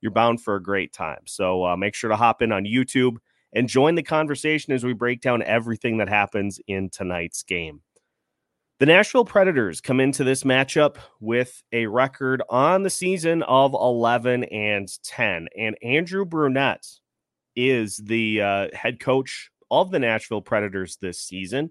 you're 0.00 0.12
bound 0.12 0.40
for 0.40 0.56
a 0.56 0.62
great 0.62 0.94
time. 0.94 1.20
So 1.26 1.62
uh, 1.62 1.76
make 1.76 1.94
sure 1.94 2.08
to 2.08 2.16
hop 2.16 2.40
in 2.40 2.52
on 2.52 2.64
YouTube 2.64 3.18
and 3.52 3.68
join 3.68 3.94
the 3.94 4.02
conversation 4.02 4.72
as 4.72 4.84
we 4.84 4.92
break 4.92 5.20
down 5.20 5.42
everything 5.42 5.98
that 5.98 6.08
happens 6.08 6.60
in 6.66 6.90
tonight's 6.90 7.42
game. 7.42 7.80
The 8.78 8.86
Nashville 8.86 9.26
Predators 9.26 9.82
come 9.82 10.00
into 10.00 10.24
this 10.24 10.42
matchup 10.42 10.96
with 11.20 11.62
a 11.70 11.86
record 11.86 12.42
on 12.48 12.82
the 12.82 12.88
season 12.88 13.42
of 13.42 13.74
11 13.74 14.44
and 14.44 14.88
10. 15.02 15.48
And 15.58 15.76
Andrew 15.82 16.24
Brunette 16.24 16.86
is 17.54 17.98
the 17.98 18.40
uh, 18.40 18.68
head 18.72 18.98
coach 18.98 19.50
of 19.70 19.90
the 19.90 19.98
Nashville 19.98 20.40
Predators 20.40 20.96
this 20.96 21.20
season. 21.20 21.70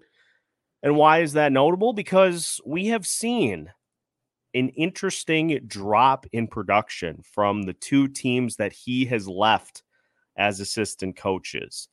And 0.84 0.94
why 0.94 1.22
is 1.22 1.32
that 1.32 1.50
notable? 1.50 1.92
Because 1.92 2.60
we 2.64 2.86
have 2.86 3.06
seen 3.06 3.72
an 4.54 4.68
interesting 4.70 5.60
drop 5.66 6.26
in 6.32 6.46
production 6.46 7.22
from 7.24 7.62
the 7.62 7.72
two 7.72 8.06
teams 8.06 8.56
that 8.56 8.72
he 8.72 9.04
has 9.06 9.28
left 9.28 9.82
as 10.36 10.60
assistant 10.60 11.16
coaches. 11.16 11.88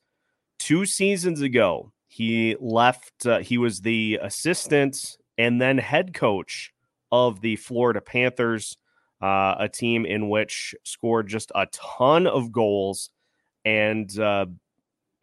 Two 0.58 0.86
seasons 0.86 1.40
ago, 1.40 1.92
he 2.08 2.56
left, 2.60 3.26
uh, 3.26 3.38
he 3.38 3.58
was 3.58 3.80
the 3.80 4.18
assistant 4.22 5.18
and 5.36 5.60
then 5.60 5.78
head 5.78 6.14
coach 6.14 6.72
of 7.12 7.40
the 7.40 7.56
Florida 7.56 8.00
Panthers, 8.00 8.76
uh, 9.22 9.54
a 9.58 9.68
team 9.68 10.04
in 10.04 10.28
which 10.28 10.74
scored 10.84 11.28
just 11.28 11.52
a 11.54 11.66
ton 11.66 12.26
of 12.26 12.50
goals 12.50 13.10
and 13.64 14.18
uh, 14.18 14.46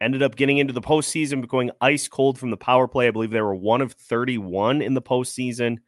ended 0.00 0.22
up 0.22 0.36
getting 0.36 0.58
into 0.58 0.72
the 0.72 0.80
postseason, 0.80 1.40
but 1.40 1.50
going 1.50 1.70
ice 1.80 2.08
cold 2.08 2.38
from 2.38 2.50
the 2.50 2.56
power 2.56 2.88
play. 2.88 3.08
I 3.08 3.10
believe 3.10 3.30
they 3.30 3.40
were 3.40 3.54
one 3.54 3.80
of 3.80 3.92
31 3.92 4.82
in 4.82 4.94
the 4.94 5.02
postseason 5.02 5.78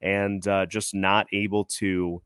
and 0.00 0.46
uh, 0.46 0.66
just 0.66 0.94
not 0.94 1.26
able 1.32 1.64
to. 1.64 2.22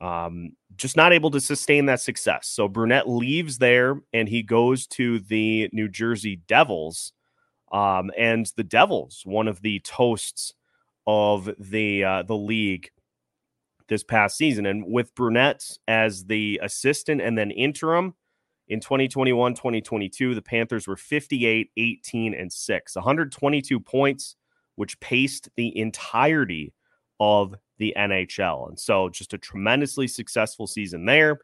Um, 0.00 0.52
just 0.80 0.96
not 0.96 1.12
able 1.12 1.30
to 1.30 1.40
sustain 1.40 1.86
that 1.86 2.00
success. 2.00 2.48
So 2.48 2.66
Brunette 2.66 3.08
leaves 3.08 3.58
there 3.58 4.00
and 4.12 4.28
he 4.28 4.42
goes 4.42 4.86
to 4.88 5.20
the 5.20 5.68
New 5.72 5.88
Jersey 5.88 6.40
Devils, 6.48 7.12
um, 7.70 8.10
and 8.18 8.50
the 8.56 8.64
Devils, 8.64 9.22
one 9.24 9.46
of 9.46 9.60
the 9.62 9.80
toasts 9.80 10.54
of 11.06 11.50
the 11.58 12.04
uh, 12.04 12.22
the 12.22 12.36
league 12.36 12.90
this 13.88 14.02
past 14.02 14.36
season. 14.36 14.66
And 14.66 14.84
with 14.86 15.14
Brunette 15.14 15.68
as 15.86 16.24
the 16.24 16.60
assistant 16.62 17.20
and 17.20 17.36
then 17.36 17.50
interim 17.50 18.14
in 18.68 18.80
2021 18.80 19.54
2022, 19.54 20.34
the 20.34 20.42
Panthers 20.42 20.88
were 20.88 20.96
58, 20.96 21.70
18, 21.76 22.34
and 22.34 22.52
6, 22.52 22.94
122 22.94 23.80
points, 23.80 24.36
which 24.76 24.98
paced 25.00 25.48
the 25.56 25.76
entirety 25.76 26.72
of 27.18 27.54
the 27.80 27.94
NHL. 27.98 28.68
And 28.68 28.78
so 28.78 29.08
just 29.08 29.34
a 29.34 29.38
tremendously 29.38 30.06
successful 30.06 30.68
season 30.68 31.06
there. 31.06 31.40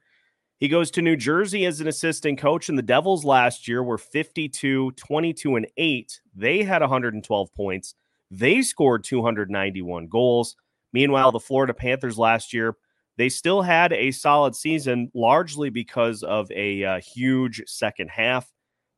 He 0.58 0.68
goes 0.68 0.90
to 0.92 1.02
New 1.02 1.16
Jersey 1.16 1.66
as 1.66 1.80
an 1.80 1.88
assistant 1.88 2.38
coach, 2.38 2.68
and 2.68 2.78
the 2.78 2.82
Devils 2.82 3.24
last 3.24 3.66
year 3.66 3.82
were 3.82 3.98
52, 3.98 4.92
22, 4.92 5.56
and 5.56 5.66
8. 5.76 6.20
They 6.34 6.62
had 6.62 6.80
112 6.82 7.54
points. 7.54 7.94
They 8.30 8.62
scored 8.62 9.04
291 9.04 10.06
goals. 10.08 10.56
Meanwhile, 10.92 11.32
the 11.32 11.40
Florida 11.40 11.74
Panthers 11.74 12.18
last 12.18 12.52
year, 12.54 12.76
they 13.18 13.28
still 13.28 13.62
had 13.62 13.92
a 13.92 14.10
solid 14.10 14.54
season, 14.54 15.10
largely 15.14 15.70
because 15.70 16.22
of 16.22 16.50
a 16.52 16.84
uh, 16.84 17.00
huge 17.00 17.62
second 17.66 18.08
half, 18.08 18.50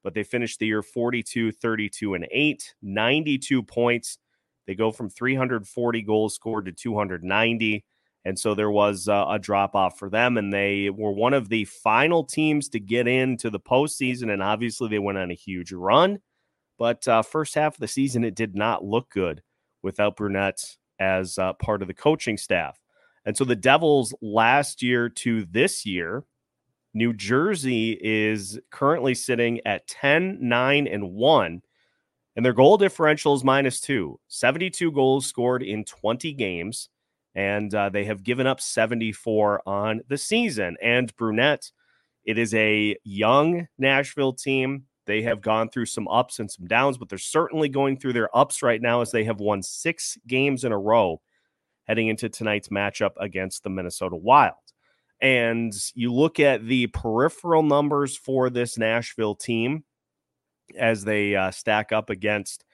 but 0.02 0.14
they 0.14 0.24
finished 0.24 0.58
the 0.58 0.66
year 0.66 0.82
42, 0.82 1.52
32, 1.52 2.14
and 2.14 2.26
8, 2.30 2.74
92 2.82 3.62
points. 3.62 4.18
They 4.68 4.74
go 4.74 4.92
from 4.92 5.08
340 5.08 6.02
goals 6.02 6.34
scored 6.34 6.66
to 6.66 6.72
290. 6.72 7.84
And 8.26 8.38
so 8.38 8.54
there 8.54 8.70
was 8.70 9.08
uh, 9.08 9.24
a 9.30 9.38
drop 9.38 9.74
off 9.74 9.98
for 9.98 10.10
them, 10.10 10.36
and 10.36 10.52
they 10.52 10.90
were 10.90 11.10
one 11.12 11.32
of 11.32 11.48
the 11.48 11.64
final 11.64 12.22
teams 12.22 12.68
to 12.70 12.78
get 12.78 13.08
into 13.08 13.48
the 13.48 13.58
postseason. 13.58 14.30
And 14.30 14.42
obviously, 14.42 14.90
they 14.90 14.98
went 14.98 15.16
on 15.16 15.30
a 15.30 15.34
huge 15.34 15.72
run. 15.72 16.18
But 16.78 17.08
uh, 17.08 17.22
first 17.22 17.54
half 17.54 17.76
of 17.76 17.80
the 17.80 17.88
season, 17.88 18.24
it 18.24 18.34
did 18.34 18.54
not 18.54 18.84
look 18.84 19.08
good 19.08 19.42
without 19.82 20.16
Brunette 20.16 20.76
as 21.00 21.38
uh, 21.38 21.54
part 21.54 21.80
of 21.80 21.88
the 21.88 21.94
coaching 21.94 22.36
staff. 22.36 22.78
And 23.24 23.38
so 23.38 23.44
the 23.44 23.56
Devils 23.56 24.14
last 24.20 24.82
year 24.82 25.08
to 25.08 25.46
this 25.46 25.86
year, 25.86 26.24
New 26.92 27.14
Jersey 27.14 27.98
is 27.98 28.60
currently 28.70 29.14
sitting 29.14 29.60
at 29.64 29.86
10, 29.86 30.38
9, 30.42 30.86
and 30.86 31.12
1. 31.12 31.62
And 32.38 32.44
their 32.44 32.52
goal 32.52 32.76
differential 32.76 33.34
is 33.34 33.42
minus 33.42 33.80
two. 33.80 34.20
72 34.28 34.92
goals 34.92 35.26
scored 35.26 35.60
in 35.60 35.84
20 35.84 36.32
games 36.34 36.88
and 37.34 37.74
uh, 37.74 37.88
they 37.88 38.04
have 38.04 38.22
given 38.22 38.46
up 38.46 38.60
74 38.60 39.62
on 39.66 40.02
the 40.06 40.16
season. 40.16 40.76
And 40.80 41.12
Brunette, 41.16 41.72
it 42.24 42.38
is 42.38 42.54
a 42.54 42.96
young 43.02 43.66
Nashville 43.76 44.34
team. 44.34 44.84
They 45.06 45.22
have 45.22 45.40
gone 45.40 45.68
through 45.68 45.86
some 45.86 46.06
ups 46.06 46.38
and 46.38 46.48
some 46.48 46.68
downs, 46.68 46.96
but 46.96 47.08
they're 47.08 47.18
certainly 47.18 47.68
going 47.68 47.98
through 47.98 48.12
their 48.12 48.34
ups 48.36 48.62
right 48.62 48.80
now 48.80 49.00
as 49.00 49.10
they 49.10 49.24
have 49.24 49.40
won 49.40 49.60
six 49.60 50.16
games 50.28 50.62
in 50.62 50.70
a 50.70 50.78
row 50.78 51.20
heading 51.88 52.06
into 52.06 52.28
tonight's 52.28 52.68
matchup 52.68 53.14
against 53.18 53.64
the 53.64 53.70
Minnesota 53.70 54.14
Wild. 54.14 54.54
And 55.20 55.72
you 55.96 56.14
look 56.14 56.38
at 56.38 56.68
the 56.68 56.86
peripheral 56.86 57.64
numbers 57.64 58.16
for 58.16 58.48
this 58.48 58.78
Nashville 58.78 59.34
team 59.34 59.82
as 60.76 61.04
they 61.04 61.34
uh, 61.36 61.50
stack 61.50 61.92
up 61.92 62.10
against 62.10 62.64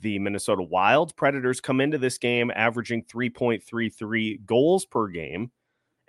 the 0.00 0.18
Minnesota 0.18 0.62
Wild. 0.62 1.16
Predators 1.16 1.60
come 1.60 1.80
into 1.80 1.96
this 1.98 2.18
game 2.18 2.50
averaging 2.54 3.04
3.33 3.04 4.44
goals 4.44 4.84
per 4.84 5.08
game, 5.08 5.50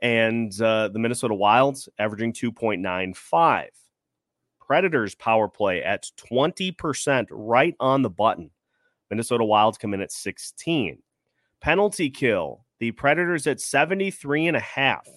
and 0.02 0.60
uh, 0.62 0.90
the 0.90 1.00
Minnesota 1.00 1.36
Wilds 1.36 1.88
averaging 2.00 2.34
2.95. 2.34 3.68
Predators 4.60 5.16
power 5.16 5.48
play 5.48 5.84
at 5.84 6.10
20%, 6.32 7.28
right 7.32 7.76
on 7.80 8.02
the 8.02 8.10
button. 8.10 8.50
Minnesota 9.10 9.46
Wilds 9.46 9.78
come 9.78 9.94
in 9.94 10.02
at 10.02 10.12
16. 10.12 10.98
Penalty 11.62 12.10
kill, 12.10 12.66
the 12.80 12.92
Predators 12.92 13.46
at 13.48 13.62
73 13.62 14.48
and 14.48 14.58
a 14.58 14.62
half, 14.62 15.08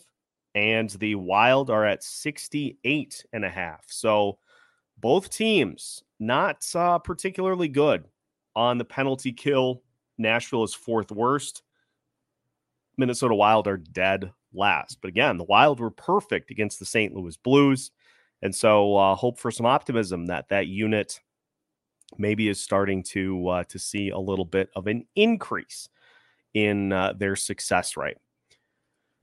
and 0.55 0.91
the 0.91 1.15
Wild 1.15 1.71
are 1.71 1.85
at 1.85 2.05
68 2.05 3.25
and 3.33 3.45
a 3.45 3.49
half. 3.49 3.85
So 3.89 4.39
both 4.99 5.31
teams 5.31 6.03
not 6.19 6.65
uh, 6.75 6.99
particularly 6.99 7.69
good 7.69 8.05
on 8.55 8.79
the 8.79 8.85
penalty 8.85 9.33
kill. 9.33 9.83
Nashville 10.19 10.65
is 10.65 10.75
fourth 10.75 11.13
worst. 11.13 11.63
Minnesota 12.97 13.35
Wild 13.35 13.69
are 13.69 13.77
dead 13.77 14.33
last. 14.55 14.99
But 15.01 15.09
again, 15.09 15.37
the 15.37 15.45
Wild 15.45 15.81
were 15.81 15.91
perfect 15.91 16.51
against 16.51 16.79
the 16.79 16.87
St. 16.87 17.15
Louis 17.15 17.37
Blues. 17.37 17.91
And 18.43 18.55
so 18.55 18.97
uh, 18.97 19.15
hope 19.15 19.39
for 19.39 19.51
some 19.51 19.67
optimism 19.67 20.27
that 20.27 20.49
that 20.49 20.67
unit 20.67 21.21
maybe 22.19 22.49
is 22.49 22.61
starting 22.61 23.03
to 23.03 23.49
uh, 23.49 23.65
to 23.65 23.79
see 23.79 24.11
a 24.11 24.19
little 24.19 24.45
bit 24.45 24.71
of 24.77 24.87
an 24.87 25.07
increase 25.17 25.89
in 26.55 26.93
uh, 26.93 27.13
their 27.17 27.37
success 27.37 27.97
rate. 27.97 28.17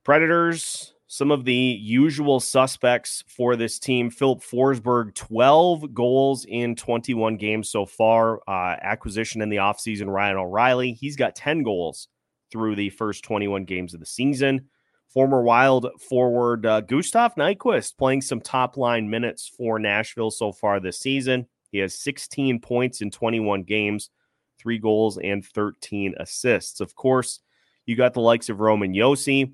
Predators 0.04 0.94
some 1.14 1.30
of 1.30 1.46
the 1.46 1.54
usual 1.54 2.40
suspects 2.40 3.24
for 3.28 3.56
this 3.56 3.78
team. 3.78 4.10
Filip 4.10 4.40
Forsberg, 4.40 5.14
12 5.14 5.94
goals 5.94 6.44
in 6.46 6.76
21 6.76 7.38
games 7.38 7.70
so 7.70 7.86
far. 7.86 8.40
Uh, 8.48 8.78
acquisition 8.82 9.44
in 9.44 9.50
the 9.50 9.58
offseason, 9.58 10.08
Ryan 10.08 10.38
O'Reilly. 10.38 10.94
He's 10.94 11.16
got 11.16 11.36
10 11.36 11.62
goals 11.62 12.08
through 12.52 12.78
the 12.78 12.90
first 12.90 13.24
21 13.24 13.66
games 13.66 13.94
of 13.94 14.00
the 14.00 14.08
season. 14.08 14.70
Former 15.08 15.44
Wild 15.44 15.88
forward 16.02 16.66
uh, 16.66 16.82
Gustav 16.82 17.36
Nyquist 17.36 17.96
playing 17.96 18.22
some 18.22 18.42
top 18.42 18.76
line 18.76 19.08
minutes 19.08 19.48
for 19.56 19.78
Nashville 19.78 20.32
so 20.32 20.52
far 20.52 20.80
this 20.80 20.98
season. 20.98 21.46
He 21.72 21.78
has 21.78 21.94
16 21.94 22.60
points 22.60 23.02
in 23.02 23.12
21 23.12 23.62
games, 23.62 24.10
three 24.58 24.80
goals, 24.80 25.20
and 25.20 25.46
13 25.46 26.16
assists. 26.18 26.82
Of 26.82 26.96
course, 26.96 27.40
you 27.86 27.96
got 27.96 28.16
the 28.16 28.20
likes 28.20 28.50
of 28.50 28.62
Roman 28.62 28.96
Josi 28.96 29.52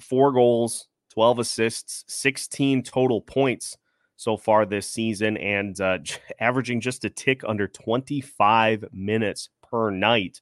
four 0.00 0.32
goals, 0.32 0.88
12 1.12 1.38
assists, 1.40 2.04
16 2.08 2.82
total 2.82 3.20
points 3.20 3.76
so 4.16 4.36
far 4.36 4.64
this 4.64 4.88
season, 4.88 5.36
and 5.36 5.80
uh, 5.80 5.98
averaging 6.40 6.80
just 6.80 7.04
a 7.04 7.10
tick 7.10 7.42
under 7.46 7.68
25 7.68 8.84
minutes 8.92 9.48
per 9.62 9.90
night. 9.90 10.40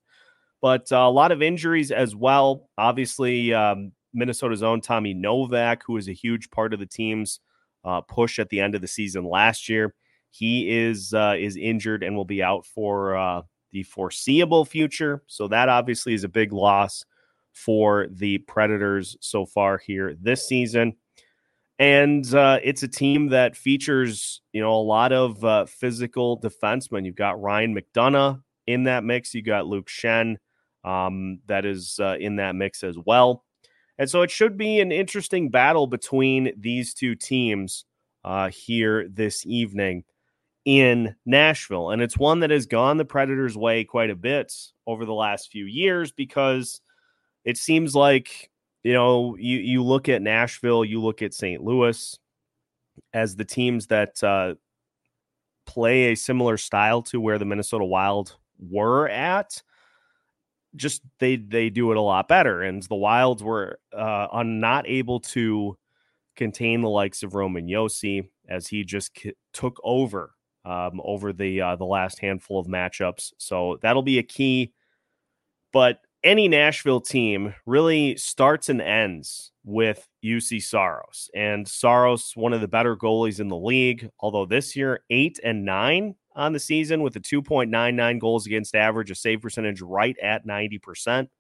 But 0.61 0.91
uh, 0.93 0.99
a 0.99 1.11
lot 1.11 1.33
of 1.33 1.43
injuries 1.43 1.91
as 1.91 2.15
well. 2.15 2.69
Obviously, 2.79 3.53
um, 3.53 3.93
Minnesota's 4.15 4.63
own 4.63 4.81
Tommy 4.81 5.15
Novak, 5.15 5.83
who 5.85 5.95
was 5.95 6.09
a 6.09 6.13
huge 6.13 6.51
part 6.51 6.73
of 6.73 6.81
the 6.81 6.87
team's 6.87 7.41
uh, 7.85 8.01
push 8.03 8.39
at 8.39 8.49
the 8.49 8.61
end 8.61 8.75
of 8.75 8.81
the 8.81 8.89
season 8.89 9.25
last 9.25 9.69
year, 9.69 9.95
he 10.31 10.71
is 10.71 11.13
uh, 11.13 11.35
is 11.39 11.57
injured 11.57 12.03
and 12.03 12.17
will 12.17 12.25
be 12.25 12.43
out 12.43 12.65
for 12.65 13.17
uh, 13.17 13.43
the 13.73 13.83
foreseeable 13.83 14.65
future. 14.65 15.23
So 15.27 15.49
that 15.49 15.69
obviously 15.69 16.15
is 16.15 16.25
a 16.25 16.29
big 16.29 16.53
loss 16.53 17.05
for 17.53 18.07
the 18.11 18.39
Predators 18.39 19.17
so 19.21 19.47
far 19.47 19.79
here 19.79 20.17
this 20.21 20.47
season. 20.47 20.95
And 21.79 22.33
uh, 22.35 22.61
it's 22.63 22.83
a 22.83 22.89
team 22.89 23.29
that 23.29 23.57
features, 23.57 24.41
you 24.53 24.61
know, 24.61 24.73
a 24.73 24.83
lot 24.83 25.13
of 25.13 25.45
uh, 25.45 25.67
physical 25.67 26.41
defensemen. 26.41 27.05
You've 27.05 27.17
got 27.17 27.41
Ryan 27.41 27.77
McDonagh 27.77 28.41
in 28.67 28.85
that 28.85 29.05
mix. 29.05 29.35
You 29.35 29.43
got 29.43 29.67
Luke 29.67 29.89
Schenn 29.89 30.37
um, 30.85 31.41
that 31.47 31.65
is 31.65 31.99
uh, 32.01 32.17
in 32.19 32.37
that 32.37 32.55
mix 32.55 32.85
as 32.85 32.97
well. 33.05 33.45
And 33.99 34.09
so 34.09 34.23
it 34.23 34.31
should 34.31 34.57
be 34.57 34.81
an 34.81 34.93
interesting 34.93 35.51
battle 35.51 35.87
between 35.87 36.53
these 36.59 36.95
two 36.95 37.15
teams 37.15 37.85
uh, 38.25 38.49
here 38.51 39.09
this 39.09 39.45
evening 39.47 40.05
in 40.65 41.15
Nashville. 41.27 41.91
And 41.91 42.03
it's 42.03 42.19
one 42.19 42.41
that 42.41 42.51
has 42.51 42.67
gone 42.67 42.97
the 42.97 43.05
Predators' 43.05 43.57
way 43.57 43.85
quite 43.85 44.11
a 44.11 44.17
bit 44.17 44.53
over 44.87 45.05
the 45.05 45.13
last 45.13 45.51
few 45.51 45.65
years 45.65 46.13
because 46.13 46.81
it 47.45 47.57
seems 47.57 47.95
like, 47.95 48.51
you 48.83 48.93
know, 48.93 49.37
you, 49.37 49.59
you 49.59 49.83
look 49.83 50.09
at 50.09 50.23
Nashville, 50.23 50.85
you 50.85 51.01
look 51.01 51.23
at 51.23 51.35
St. 51.35 51.63
Louis 51.63 52.19
as 53.13 53.37
the 53.37 53.45
teams 53.45 53.87
that 53.89 54.23
uh, 54.23 54.55
play 55.67 56.13
a 56.13 56.17
similar 56.17 56.57
style 56.57 57.03
to 57.03 57.21
where 57.21 57.39
the 57.39 57.45
Minnesota 57.45 57.85
Wild 57.85 58.37
were 58.59 59.09
at. 59.09 59.63
Just 60.75 61.03
they 61.19 61.37
they 61.37 61.69
do 61.69 61.91
it 61.91 61.99
a 61.99 62.01
lot 62.01 62.29
better, 62.29 62.63
and 62.63 62.83
the 62.85 62.95
Wilds 62.95 63.43
were 63.43 63.79
uh, 63.95 64.43
not 64.43 64.89
able 64.89 65.21
to 65.21 65.77
contain 66.35 66.81
the 66.81 66.89
likes 66.89 67.23
of 67.23 67.35
Roman 67.35 67.67
Josi 67.67 68.29
as 68.49 68.69
he 68.69 68.83
just 68.83 69.13
k- 69.13 69.35
took 69.53 69.79
over 69.85 70.33
um, 70.65 70.99
over 71.05 71.35
the 71.35 71.61
uh, 71.61 71.77
the 71.77 71.85
last 71.85 72.21
handful 72.21 72.59
of 72.59 72.67
matchups. 72.69 73.33
So 73.37 73.79
that'll 73.83 74.03
be 74.03 74.19
a 74.19 74.23
key. 74.23 74.73
But 75.75 75.99
any 76.25 76.49
Nashville 76.49 77.00
team 77.00 77.55
really 77.67 78.17
starts 78.17 78.69
and 78.69 78.81
ends 78.81 79.52
with 79.64 80.09
Juuse 80.25 80.62
Saros, 80.62 81.31
and 81.35 81.67
Saros 81.67 82.33
one 82.37 82.52
of 82.52 82.61
the 82.61 82.69
better 82.69 82.97
goalies 82.97 83.41
in 83.41 83.49
the 83.49 83.57
league. 83.57 84.11
Although 84.21 84.47
this 84.47 84.76
year 84.76 85.00
eight 85.11 85.41
and 85.43 85.64
nine 85.64 86.14
on 86.35 86.52
the 86.52 86.61
season 86.61 87.02
with 87.02 87.17
a 87.17 87.21
2.99 87.21 88.19
goals 88.21 88.47
against 88.47 88.75
average, 88.75 89.11
a 89.11 89.14
save 89.14 89.43
percentage 89.43 89.83
right 89.83 90.17
at 90.19 90.47
90 90.47 90.79
percent. 90.79 91.31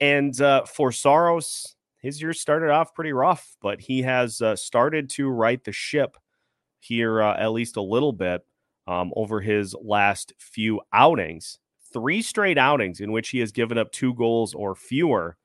And 0.00 0.38
uh, 0.40 0.64
for 0.64 0.92
Saros, 0.92 1.76
his 1.98 2.20
year 2.20 2.32
started 2.32 2.70
off 2.70 2.94
pretty 2.94 3.12
rough, 3.12 3.56
but 3.60 3.80
he 3.80 4.02
has 4.02 4.40
uh, 4.40 4.56
started 4.56 5.10
to 5.10 5.28
right 5.28 5.62
the 5.62 5.72
ship 5.72 6.16
here 6.80 7.22
uh, 7.22 7.36
at 7.36 7.52
least 7.52 7.76
a 7.76 7.82
little 7.82 8.12
bit 8.12 8.44
um, 8.86 9.12
over 9.14 9.40
his 9.40 9.74
last 9.80 10.32
few 10.38 10.80
outings. 10.92 11.58
Three 11.92 12.22
straight 12.22 12.58
outings 12.58 13.00
in 13.00 13.12
which 13.12 13.30
he 13.30 13.38
has 13.40 13.52
given 13.52 13.78
up 13.78 13.90
two 13.92 14.14
goals 14.14 14.54
or 14.54 14.74
fewer. 14.74 15.36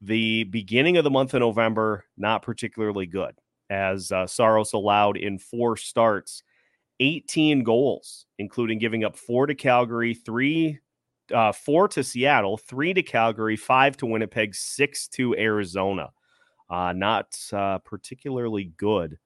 The 0.00 0.44
beginning 0.44 0.96
of 0.96 1.04
the 1.04 1.10
month 1.10 1.32
of 1.34 1.40
November, 1.40 2.04
not 2.16 2.42
particularly 2.42 3.06
good, 3.06 3.34
as 3.70 4.12
uh, 4.12 4.26
Saros 4.26 4.74
allowed 4.74 5.16
in 5.16 5.38
four 5.38 5.76
starts 5.76 6.42
18 7.00 7.62
goals, 7.62 8.26
including 8.38 8.78
giving 8.78 9.04
up 9.04 9.16
four 9.16 9.46
to 9.46 9.54
Calgary, 9.54 10.14
three, 10.14 10.78
uh, 11.32 11.52
four 11.52 11.88
to 11.88 12.04
Seattle, 12.04 12.56
three 12.56 12.92
to 12.92 13.02
Calgary, 13.02 13.56
five 13.56 13.96
to 13.98 14.06
Winnipeg, 14.06 14.54
six 14.54 15.08
to 15.08 15.34
Arizona. 15.36 16.10
Uh, 16.70 16.92
not 16.92 17.36
uh, 17.52 17.78
particularly 17.78 18.72
good 18.76 19.18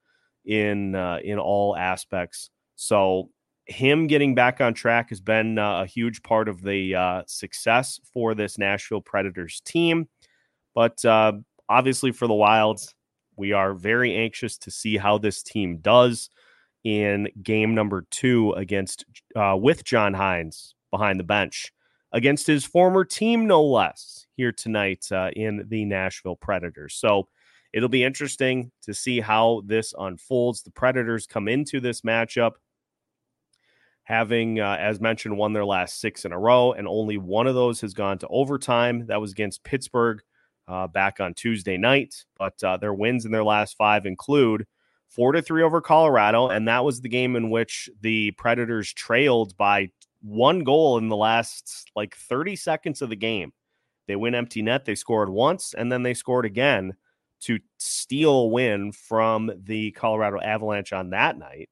in 0.44 0.94
uh, 0.94 1.18
in 1.22 1.38
all 1.38 1.76
aspects. 1.76 2.50
So 2.76 3.30
him 3.68 4.06
getting 4.06 4.34
back 4.34 4.60
on 4.60 4.74
track 4.74 5.10
has 5.10 5.20
been 5.20 5.58
uh, 5.58 5.82
a 5.82 5.86
huge 5.86 6.22
part 6.22 6.48
of 6.48 6.62
the 6.62 6.94
uh, 6.94 7.22
success 7.26 8.00
for 8.12 8.34
this 8.34 8.58
Nashville 8.58 9.02
Predators 9.02 9.60
team. 9.64 10.08
But 10.74 11.04
uh, 11.04 11.32
obviously, 11.68 12.12
for 12.12 12.26
the 12.26 12.34
Wilds, 12.34 12.94
we 13.36 13.52
are 13.52 13.74
very 13.74 14.16
anxious 14.16 14.58
to 14.58 14.70
see 14.70 14.96
how 14.96 15.18
this 15.18 15.42
team 15.42 15.78
does 15.78 16.30
in 16.82 17.28
game 17.42 17.74
number 17.74 18.06
two 18.10 18.52
against 18.52 19.04
uh, 19.36 19.56
with 19.58 19.84
John 19.84 20.14
Hynes 20.14 20.74
behind 20.90 21.20
the 21.20 21.24
bench 21.24 21.72
against 22.12 22.46
his 22.46 22.64
former 22.64 23.04
team, 23.04 23.46
no 23.46 23.62
less, 23.62 24.26
here 24.34 24.52
tonight 24.52 25.06
uh, 25.12 25.30
in 25.36 25.66
the 25.68 25.84
Nashville 25.84 26.36
Predators. 26.36 26.94
So 26.94 27.28
It'll 27.72 27.88
be 27.88 28.04
interesting 28.04 28.72
to 28.82 28.94
see 28.94 29.20
how 29.20 29.62
this 29.66 29.92
unfolds. 29.98 30.62
The 30.62 30.70
Predators 30.70 31.26
come 31.26 31.48
into 31.48 31.80
this 31.80 32.00
matchup 32.00 32.52
having, 34.08 34.58
uh, 34.58 34.74
as 34.80 35.02
mentioned, 35.02 35.36
won 35.36 35.52
their 35.52 35.66
last 35.66 36.00
six 36.00 36.24
in 36.24 36.32
a 36.32 36.38
row, 36.38 36.72
and 36.72 36.88
only 36.88 37.18
one 37.18 37.46
of 37.46 37.54
those 37.54 37.82
has 37.82 37.92
gone 37.92 38.16
to 38.16 38.28
overtime. 38.28 39.06
That 39.06 39.20
was 39.20 39.32
against 39.32 39.64
Pittsburgh 39.64 40.22
uh, 40.66 40.86
back 40.86 41.20
on 41.20 41.34
Tuesday 41.34 41.76
night. 41.76 42.24
But 42.38 42.54
uh, 42.64 42.78
their 42.78 42.94
wins 42.94 43.26
in 43.26 43.32
their 43.32 43.44
last 43.44 43.76
five 43.76 44.06
include 44.06 44.66
four 45.10 45.32
to 45.32 45.42
three 45.42 45.62
over 45.62 45.82
Colorado, 45.82 46.48
and 46.48 46.66
that 46.68 46.86
was 46.86 47.02
the 47.02 47.10
game 47.10 47.36
in 47.36 47.50
which 47.50 47.90
the 48.00 48.30
Predators 48.32 48.94
trailed 48.94 49.54
by 49.58 49.90
one 50.22 50.64
goal 50.64 50.96
in 50.96 51.08
the 51.08 51.16
last 51.16 51.90
like 51.94 52.16
30 52.16 52.56
seconds 52.56 53.02
of 53.02 53.10
the 53.10 53.16
game. 53.16 53.52
They 54.06 54.16
win 54.16 54.34
empty 54.34 54.62
net. 54.62 54.86
They 54.86 54.94
scored 54.94 55.28
once, 55.28 55.74
and 55.74 55.92
then 55.92 56.02
they 56.02 56.14
scored 56.14 56.46
again 56.46 56.94
to 57.40 57.58
steal 57.76 58.50
win 58.50 58.90
from 58.92 59.52
the 59.64 59.90
Colorado 59.90 60.40
Avalanche 60.40 60.94
on 60.94 61.10
that 61.10 61.38
night. 61.38 61.68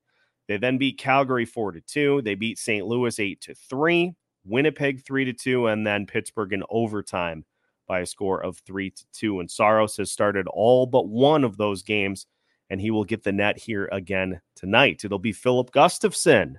They 0.49 0.57
then 0.57 0.79
beat 0.79 0.99
Calgary 0.99 1.45
4 1.45 1.73
to 1.73 1.81
2. 1.81 2.23
They 2.23 2.35
beat 2.35 2.59
St. 2.59 2.87
Louis 2.87 3.19
8 3.19 3.41
to 3.43 3.55
3, 3.55 4.15
Winnipeg 4.45 5.05
3 5.05 5.25
to 5.27 5.33
2, 5.33 5.67
and 5.67 5.87
then 5.87 6.07
Pittsburgh 6.07 6.53
in 6.53 6.63
overtime 6.71 7.45
by 7.89 8.01
a 8.01 8.07
score 8.07 8.43
of 8.43 8.59
3 8.59 8.91
to 8.91 9.05
2. 9.13 9.41
And 9.41 9.51
Saros 9.51 9.97
has 9.97 10.11
started 10.11 10.47
all 10.49 10.87
but 10.87 11.09
one 11.09 11.45
of 11.45 11.57
those 11.57 11.83
games, 11.83 12.27
and 12.71 12.81
he 12.81 12.91
will 12.91 13.05
get 13.05 13.25
the 13.25 13.33
net 13.33 13.59
here 13.59 13.89
again 13.91 14.41
tonight. 14.55 15.05
It'll 15.05 15.19
be 15.19 15.33
Filip 15.33 15.73
Gustavsson 15.73 16.57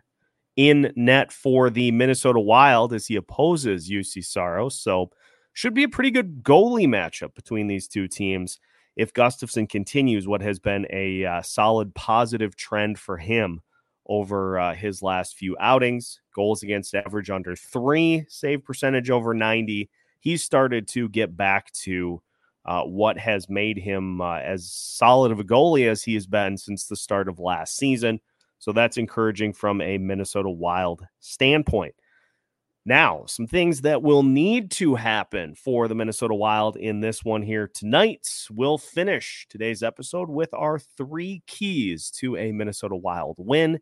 in 0.55 0.91
net 0.95 1.31
for 1.31 1.69
the 1.69 1.91
Minnesota 1.91 2.39
Wild 2.39 2.93
as 2.93 3.07
he 3.07 3.15
opposes 3.15 3.89
Juuse 3.89 4.25
Saros. 4.25 4.79
So 4.79 5.11
should 5.53 5.73
be 5.73 5.83
a 5.83 5.89
pretty 5.89 6.11
good 6.11 6.43
goalie 6.43 6.87
matchup 6.87 7.35
between 7.35 7.67
these 7.67 7.87
two 7.87 8.07
teams 8.07 8.59
if 8.95 9.13
Gustavsson 9.13 9.69
continues 9.69 10.27
what 10.27 10.41
has 10.41 10.59
been 10.59 10.87
a 10.89 11.23
uh, 11.23 11.41
solid 11.41 11.93
positive 11.95 12.55
trend 12.55 12.99
for 12.99 13.17
him 13.17 13.61
over 14.07 14.59
uh, 14.59 14.73
his 14.73 15.01
last 15.01 15.35
few 15.35 15.55
outings, 15.59 16.21
goals 16.33 16.63
against 16.63 16.95
average 16.95 17.29
under 17.29 17.55
three, 17.55 18.25
save 18.29 18.63
percentage 18.63 19.09
over 19.09 19.33
90. 19.33 19.89
He's 20.19 20.43
started 20.43 20.87
to 20.89 21.09
get 21.09 21.35
back 21.35 21.71
to 21.83 22.21
uh, 22.65 22.83
what 22.83 23.17
has 23.17 23.49
made 23.49 23.77
him 23.77 24.19
uh, 24.21 24.39
as 24.39 24.69
solid 24.71 25.31
of 25.31 25.39
a 25.39 25.43
goalie 25.43 25.87
as 25.87 26.03
he 26.03 26.13
has 26.15 26.27
been 26.27 26.57
since 26.57 26.85
the 26.85 26.95
start 26.95 27.29
of 27.29 27.39
last 27.39 27.77
season. 27.77 28.19
So 28.59 28.71
that's 28.71 28.97
encouraging 28.97 29.53
from 29.53 29.81
a 29.81 29.97
Minnesota 29.97 30.49
Wild 30.49 31.05
standpoint. 31.19 31.95
Now, 32.87 33.25
some 33.27 33.47
things 33.47 33.81
that 33.81 34.01
will 34.01 34.23
need 34.23 34.71
to 34.71 34.95
happen 34.95 35.55
for 35.55 35.89
the 35.89 35.95
Minnesota 35.95 36.33
Wild 36.33 36.77
in 36.77 37.01
this 37.01 37.23
one 37.23 37.41
here 37.41 37.69
tonight. 37.73 38.25
We'll 38.49 38.77
finish 38.77 39.45
today's 39.49 39.83
episode 39.83 40.29
with 40.29 40.53
our 40.53 40.79
three 40.79 41.43
keys 41.47 42.09
to 42.11 42.37
a 42.37 42.53
Minnesota 42.53 42.95
Wild 42.95 43.35
win. 43.39 43.81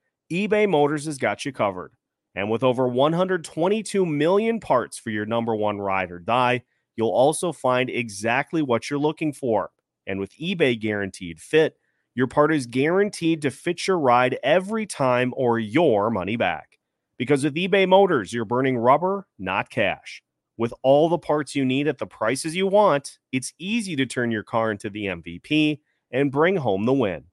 eBay 0.31 0.67
Motors 0.67 1.05
has 1.07 1.17
got 1.17 1.43
you 1.43 1.51
covered. 1.51 1.91
And 2.35 2.49
with 2.49 2.63
over 2.63 2.87
122 2.87 4.05
million 4.05 4.61
parts 4.61 4.97
for 4.97 5.09
your 5.09 5.25
number 5.25 5.53
one 5.53 5.79
ride 5.79 6.09
or 6.09 6.19
die, 6.19 6.63
you'll 6.95 7.09
also 7.09 7.51
find 7.51 7.89
exactly 7.89 8.61
what 8.61 8.89
you're 8.89 8.97
looking 8.97 9.33
for. 9.33 9.71
And 10.07 10.21
with 10.21 10.31
eBay 10.37 10.79
Guaranteed 10.79 11.41
Fit, 11.41 11.75
your 12.15 12.27
part 12.27 12.53
is 12.53 12.65
guaranteed 12.65 13.41
to 13.41 13.51
fit 13.51 13.85
your 13.87 13.99
ride 13.99 14.39
every 14.41 14.85
time 14.85 15.33
or 15.35 15.59
your 15.59 16.09
money 16.09 16.37
back. 16.37 16.79
Because 17.17 17.43
with 17.43 17.55
eBay 17.55 17.85
Motors, 17.85 18.31
you're 18.31 18.45
burning 18.45 18.77
rubber, 18.77 19.27
not 19.37 19.69
cash. 19.69 20.23
With 20.57 20.73
all 20.81 21.09
the 21.09 21.17
parts 21.17 21.55
you 21.55 21.65
need 21.65 21.89
at 21.89 21.97
the 21.97 22.07
prices 22.07 22.55
you 22.55 22.67
want, 22.67 23.19
it's 23.33 23.53
easy 23.59 23.97
to 23.97 24.05
turn 24.05 24.31
your 24.31 24.43
car 24.43 24.71
into 24.71 24.89
the 24.89 25.07
MVP 25.07 25.79
and 26.09 26.31
bring 26.31 26.55
home 26.55 26.85
the 26.85 26.93
win. 26.93 27.25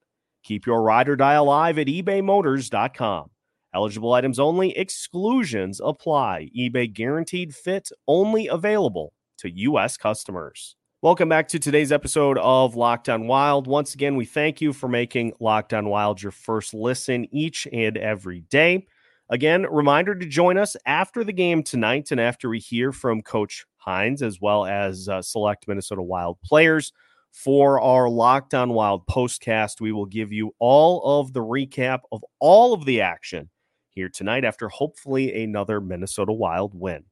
Keep 0.48 0.64
your 0.64 0.80
ride 0.80 1.10
or 1.10 1.16
die 1.16 1.34
alive 1.34 1.78
at 1.78 1.88
ebaymotors.com. 1.88 3.28
Eligible 3.74 4.14
items 4.14 4.38
only, 4.38 4.74
exclusions 4.78 5.78
apply. 5.78 6.48
eBay 6.58 6.90
guaranteed 6.90 7.54
fit 7.54 7.90
only 8.06 8.46
available 8.46 9.12
to 9.36 9.50
U.S. 9.50 9.98
customers. 9.98 10.74
Welcome 11.02 11.28
back 11.28 11.48
to 11.48 11.58
today's 11.58 11.92
episode 11.92 12.38
of 12.38 12.76
Locked 12.76 13.10
On 13.10 13.26
Wild. 13.26 13.66
Once 13.66 13.92
again, 13.92 14.16
we 14.16 14.24
thank 14.24 14.62
you 14.62 14.72
for 14.72 14.88
making 14.88 15.34
Locked 15.38 15.74
On 15.74 15.90
Wild 15.90 16.22
your 16.22 16.32
first 16.32 16.72
listen 16.72 17.26
each 17.30 17.68
and 17.70 17.98
every 17.98 18.40
day. 18.40 18.86
Again, 19.28 19.66
reminder 19.70 20.14
to 20.14 20.24
join 20.24 20.56
us 20.56 20.78
after 20.86 21.24
the 21.24 21.34
game 21.34 21.62
tonight 21.62 22.10
and 22.10 22.18
after 22.18 22.48
we 22.48 22.58
hear 22.58 22.90
from 22.92 23.20
Coach 23.20 23.66
Hynes 23.86 24.22
as 24.22 24.40
well 24.40 24.64
as 24.64 25.10
uh, 25.10 25.20
select 25.20 25.68
Minnesota 25.68 26.00
Wild 26.00 26.38
players 26.42 26.90
for 27.30 27.80
our 27.80 28.08
Locked 28.08 28.54
On 28.54 28.70
Wild 28.70 29.06
postcast. 29.06 29.80
We 29.80 29.92
will 29.92 30.06
give 30.06 30.32
you 30.32 30.54
all 30.58 31.20
of 31.20 31.32
the 31.32 31.44
recap 31.44 32.00
of 32.12 32.24
all 32.40 32.72
of 32.72 32.84
the 32.84 33.00
action 33.00 33.50
here 33.90 34.08
tonight 34.08 34.44
after 34.44 34.68
hopefully 34.68 35.42
another 35.42 35.80
Minnesota 35.80 36.32
Wild 36.32 36.72
win. 36.74 37.04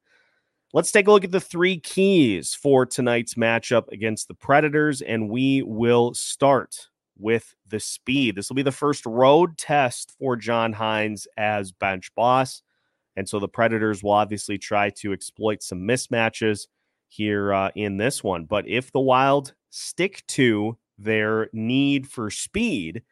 Let's 0.72 0.92
take 0.92 1.06
a 1.06 1.10
look 1.10 1.24
at 1.24 1.30
the 1.30 1.40
three 1.40 1.78
keys 1.78 2.54
for 2.54 2.84
tonight's 2.84 3.34
matchup 3.34 3.88
against 3.92 4.28
the 4.28 4.34
Predators, 4.34 5.00
and 5.00 5.30
we 5.30 5.62
will 5.62 6.12
start 6.14 6.88
with 7.18 7.54
the 7.66 7.80
speed. 7.80 8.36
This 8.36 8.48
will 8.48 8.56
be 8.56 8.62
the 8.62 8.72
first 8.72 9.06
road 9.06 9.56
test 9.56 10.14
for 10.18 10.36
John 10.36 10.74
Hynes 10.74 11.26
as 11.36 11.72
bench 11.72 12.14
boss. 12.14 12.62
And 13.16 13.28
so 13.28 13.38
the 13.38 13.48
Predators 13.48 14.02
will 14.02 14.12
obviously 14.12 14.58
try 14.58 14.90
to 14.90 15.12
exploit 15.12 15.62
some 15.62 15.80
mismatches 15.80 16.66
here 17.16 17.52
uh, 17.52 17.70
in 17.74 17.96
this 17.96 18.22
one. 18.22 18.44
But 18.44 18.68
if 18.68 18.92
the 18.92 19.00
Wild 19.00 19.54
stick 19.70 20.22
to 20.28 20.76
their 20.98 21.48
need 21.52 22.06
for 22.06 22.30
speed, 22.30 23.02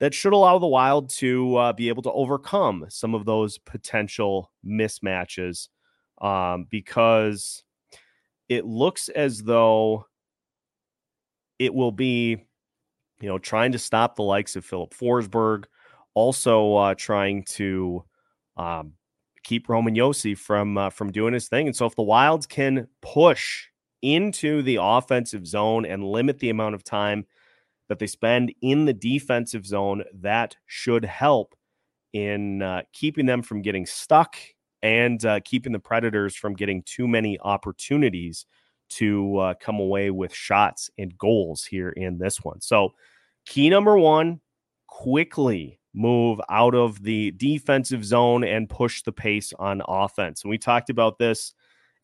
that 0.00 0.14
should 0.14 0.32
allow 0.32 0.58
the 0.58 0.66
Wild 0.66 1.10
to 1.10 1.56
uh, 1.56 1.72
be 1.72 1.88
able 1.88 2.02
to 2.02 2.12
overcome 2.12 2.86
some 2.88 3.14
of 3.14 3.24
those 3.24 3.58
potential 3.58 4.50
mismatches 4.64 5.68
um, 6.20 6.66
because 6.70 7.62
it 8.48 8.64
looks 8.64 9.08
as 9.08 9.42
though 9.42 10.06
it 11.58 11.74
will 11.74 11.92
be, 11.92 12.36
you 13.20 13.28
know, 13.28 13.38
trying 13.38 13.72
to 13.72 13.78
stop 13.78 14.16
the 14.16 14.22
likes 14.22 14.56
of 14.56 14.64
Filip 14.64 14.94
Forsberg, 14.94 15.64
also 16.14 16.76
uh, 16.76 16.94
trying 16.94 17.44
to 17.44 18.04
um, 18.56 18.92
keep 19.48 19.68
Roman 19.68 19.94
Josi 19.94 20.36
from 20.36 20.76
uh, 20.76 20.90
from 20.90 21.10
doing 21.10 21.32
his 21.32 21.48
thing. 21.48 21.66
And 21.66 21.74
so, 21.74 21.86
if 21.86 21.96
the 21.96 22.02
Wilds 22.02 22.46
can 22.46 22.86
push 23.00 23.66
into 24.02 24.62
the 24.62 24.78
offensive 24.80 25.46
zone 25.46 25.84
and 25.84 26.04
limit 26.04 26.38
the 26.38 26.50
amount 26.50 26.74
of 26.74 26.84
time 26.84 27.26
that 27.88 27.98
they 27.98 28.06
spend 28.06 28.52
in 28.60 28.84
the 28.84 28.92
defensive 28.92 29.66
zone, 29.66 30.04
that 30.20 30.54
should 30.66 31.04
help 31.04 31.56
in 32.12 32.62
uh, 32.62 32.82
keeping 32.92 33.26
them 33.26 33.42
from 33.42 33.62
getting 33.62 33.86
stuck 33.86 34.36
and 34.82 35.24
uh, 35.24 35.40
keeping 35.44 35.72
the 35.72 35.78
Predators 35.78 36.36
from 36.36 36.54
getting 36.54 36.82
too 36.82 37.08
many 37.08 37.40
opportunities 37.40 38.46
to 38.90 39.36
uh, 39.38 39.54
come 39.60 39.80
away 39.80 40.10
with 40.10 40.32
shots 40.32 40.90
and 40.98 41.16
goals 41.18 41.64
here 41.64 41.90
in 41.90 42.18
this 42.18 42.44
one. 42.44 42.60
So, 42.60 42.92
key 43.46 43.70
number 43.70 43.96
one 43.96 44.40
quickly 44.86 45.80
move 45.98 46.40
out 46.48 46.74
of 46.74 47.02
the 47.02 47.32
defensive 47.32 48.04
zone 48.04 48.44
and 48.44 48.68
push 48.70 49.02
the 49.02 49.12
pace 49.12 49.52
on 49.58 49.82
offense. 49.86 50.42
And 50.42 50.50
we 50.50 50.56
talked 50.56 50.90
about 50.90 51.18
this 51.18 51.52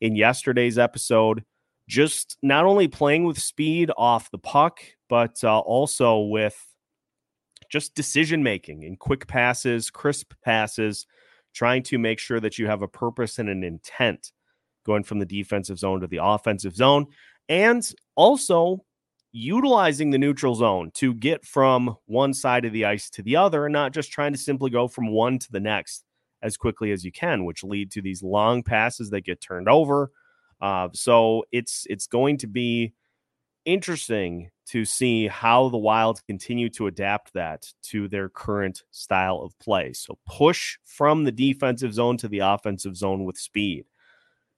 in 0.01 0.17
yesterday's 0.17 0.79
episode. 0.79 1.45
Just 1.89 2.37
not 2.43 2.65
only 2.65 2.89
playing 2.89 3.25
with 3.25 3.39
speed 3.39 3.91
off 3.97 4.31
the 4.31 4.39
puck, 4.39 4.81
but 5.09 5.43
uh, 5.45 5.61
also 5.61 6.19
with 6.21 6.59
just 7.71 7.95
decision 7.95 8.43
making 8.43 8.85
and 8.85 8.99
quick 8.99 9.27
passes, 9.27 9.91
crisp 9.91 10.33
passes 10.45 11.07
trying 11.53 11.83
to 11.85 11.99
make 11.99 12.19
sure 12.19 12.41
that 12.41 12.59
you 12.59 12.67
have 12.67 12.83
a 12.83 12.89
purpose 12.89 13.39
and 13.39 13.49
an 13.49 13.63
intent 13.63 14.33
going 14.85 15.05
from 15.05 15.19
the 15.21 15.27
defensive 15.27 15.79
zone 15.79 16.01
to 16.01 16.07
the 16.07 16.21
offensive 16.21 16.75
zone, 16.75 17.07
and 17.49 17.95
also 18.17 18.85
utilizing 19.37 20.11
the 20.11 20.19
neutral 20.19 20.55
zone 20.55 20.93
to 20.95 21.13
get 21.13 21.45
from 21.45 21.97
one 22.07 22.33
side 22.33 22.65
of 22.65 22.73
the 22.73 22.85
ice 22.85 23.11
to 23.11 23.21
the 23.21 23.35
other 23.35 23.67
and 23.67 23.73
not 23.73 23.93
just 23.93 24.13
trying 24.13 24.33
to 24.33 24.39
simply 24.39 24.71
go 24.71 24.87
from 24.87 25.11
one 25.11 25.41
to 25.41 25.51
the 25.51 25.59
next 25.59 26.05
as 26.41 26.57
quickly 26.57 26.93
as 26.93 27.05
you 27.05 27.11
can, 27.11 27.45
which 27.45 27.65
lead 27.65 27.91
to 27.91 28.01
these 28.01 28.23
long 28.23 28.63
passes 28.63 29.11
that 29.11 29.23
get 29.23 29.41
turned 29.41 29.69
over. 29.69 30.13
Uh, 30.61 30.89
so 30.93 31.45
it's 31.51 31.85
it's 31.91 32.07
going 32.07 32.39
to 32.39 32.47
be 32.47 32.95
interesting 33.65 34.51
to 34.67 34.85
see 34.85 35.27
how 35.27 35.69
the 35.69 35.79
Wild 35.79 36.25
continue 36.27 36.69
to 36.71 36.87
adapt 36.87 37.33
that 37.35 37.67
to 37.83 38.07
their 38.07 38.29
current 38.29 38.85
style 38.93 39.41
of 39.41 39.59
play. 39.59 39.93
So 39.95 40.17
push 40.27 40.79
from 40.85 41.25
the 41.25 41.33
defensive 41.33 41.93
zone 41.93 42.19
to 42.19 42.29
the 42.29 42.39
offensive 42.39 42.97
zone 42.97 43.25
with 43.25 43.37
speed. 43.37 43.87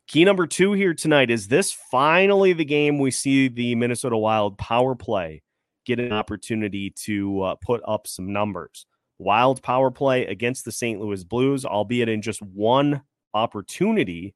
Key 0.07 0.25
number 0.25 0.47
two 0.47 0.73
here 0.73 0.95
tonight 0.95 1.31
is 1.31 1.49
this 1.49 1.73
finally 1.73 2.53
the 2.53 2.65
game 2.65 2.99
we 2.99 3.11
see 3.11 3.49
the 3.49 3.75
Minnesota 3.75 4.17
Wild 4.17 4.57
power 4.57 4.95
play 4.95 5.43
get 5.85 5.99
an 5.99 6.13
opportunity 6.13 6.91
to 6.91 7.43
uh, 7.43 7.55
put 7.57 7.81
up 7.87 8.07
some 8.07 8.33
numbers. 8.33 8.87
Wild 9.19 9.63
power 9.63 9.91
play 9.91 10.27
against 10.27 10.65
the 10.65 10.71
St. 10.71 11.01
Louis 11.01 11.25
Blues, 11.25 11.65
albeit 11.65 12.09
in 12.09 12.23
just 12.23 12.41
one 12.41 13.03
opportunity. 13.35 14.35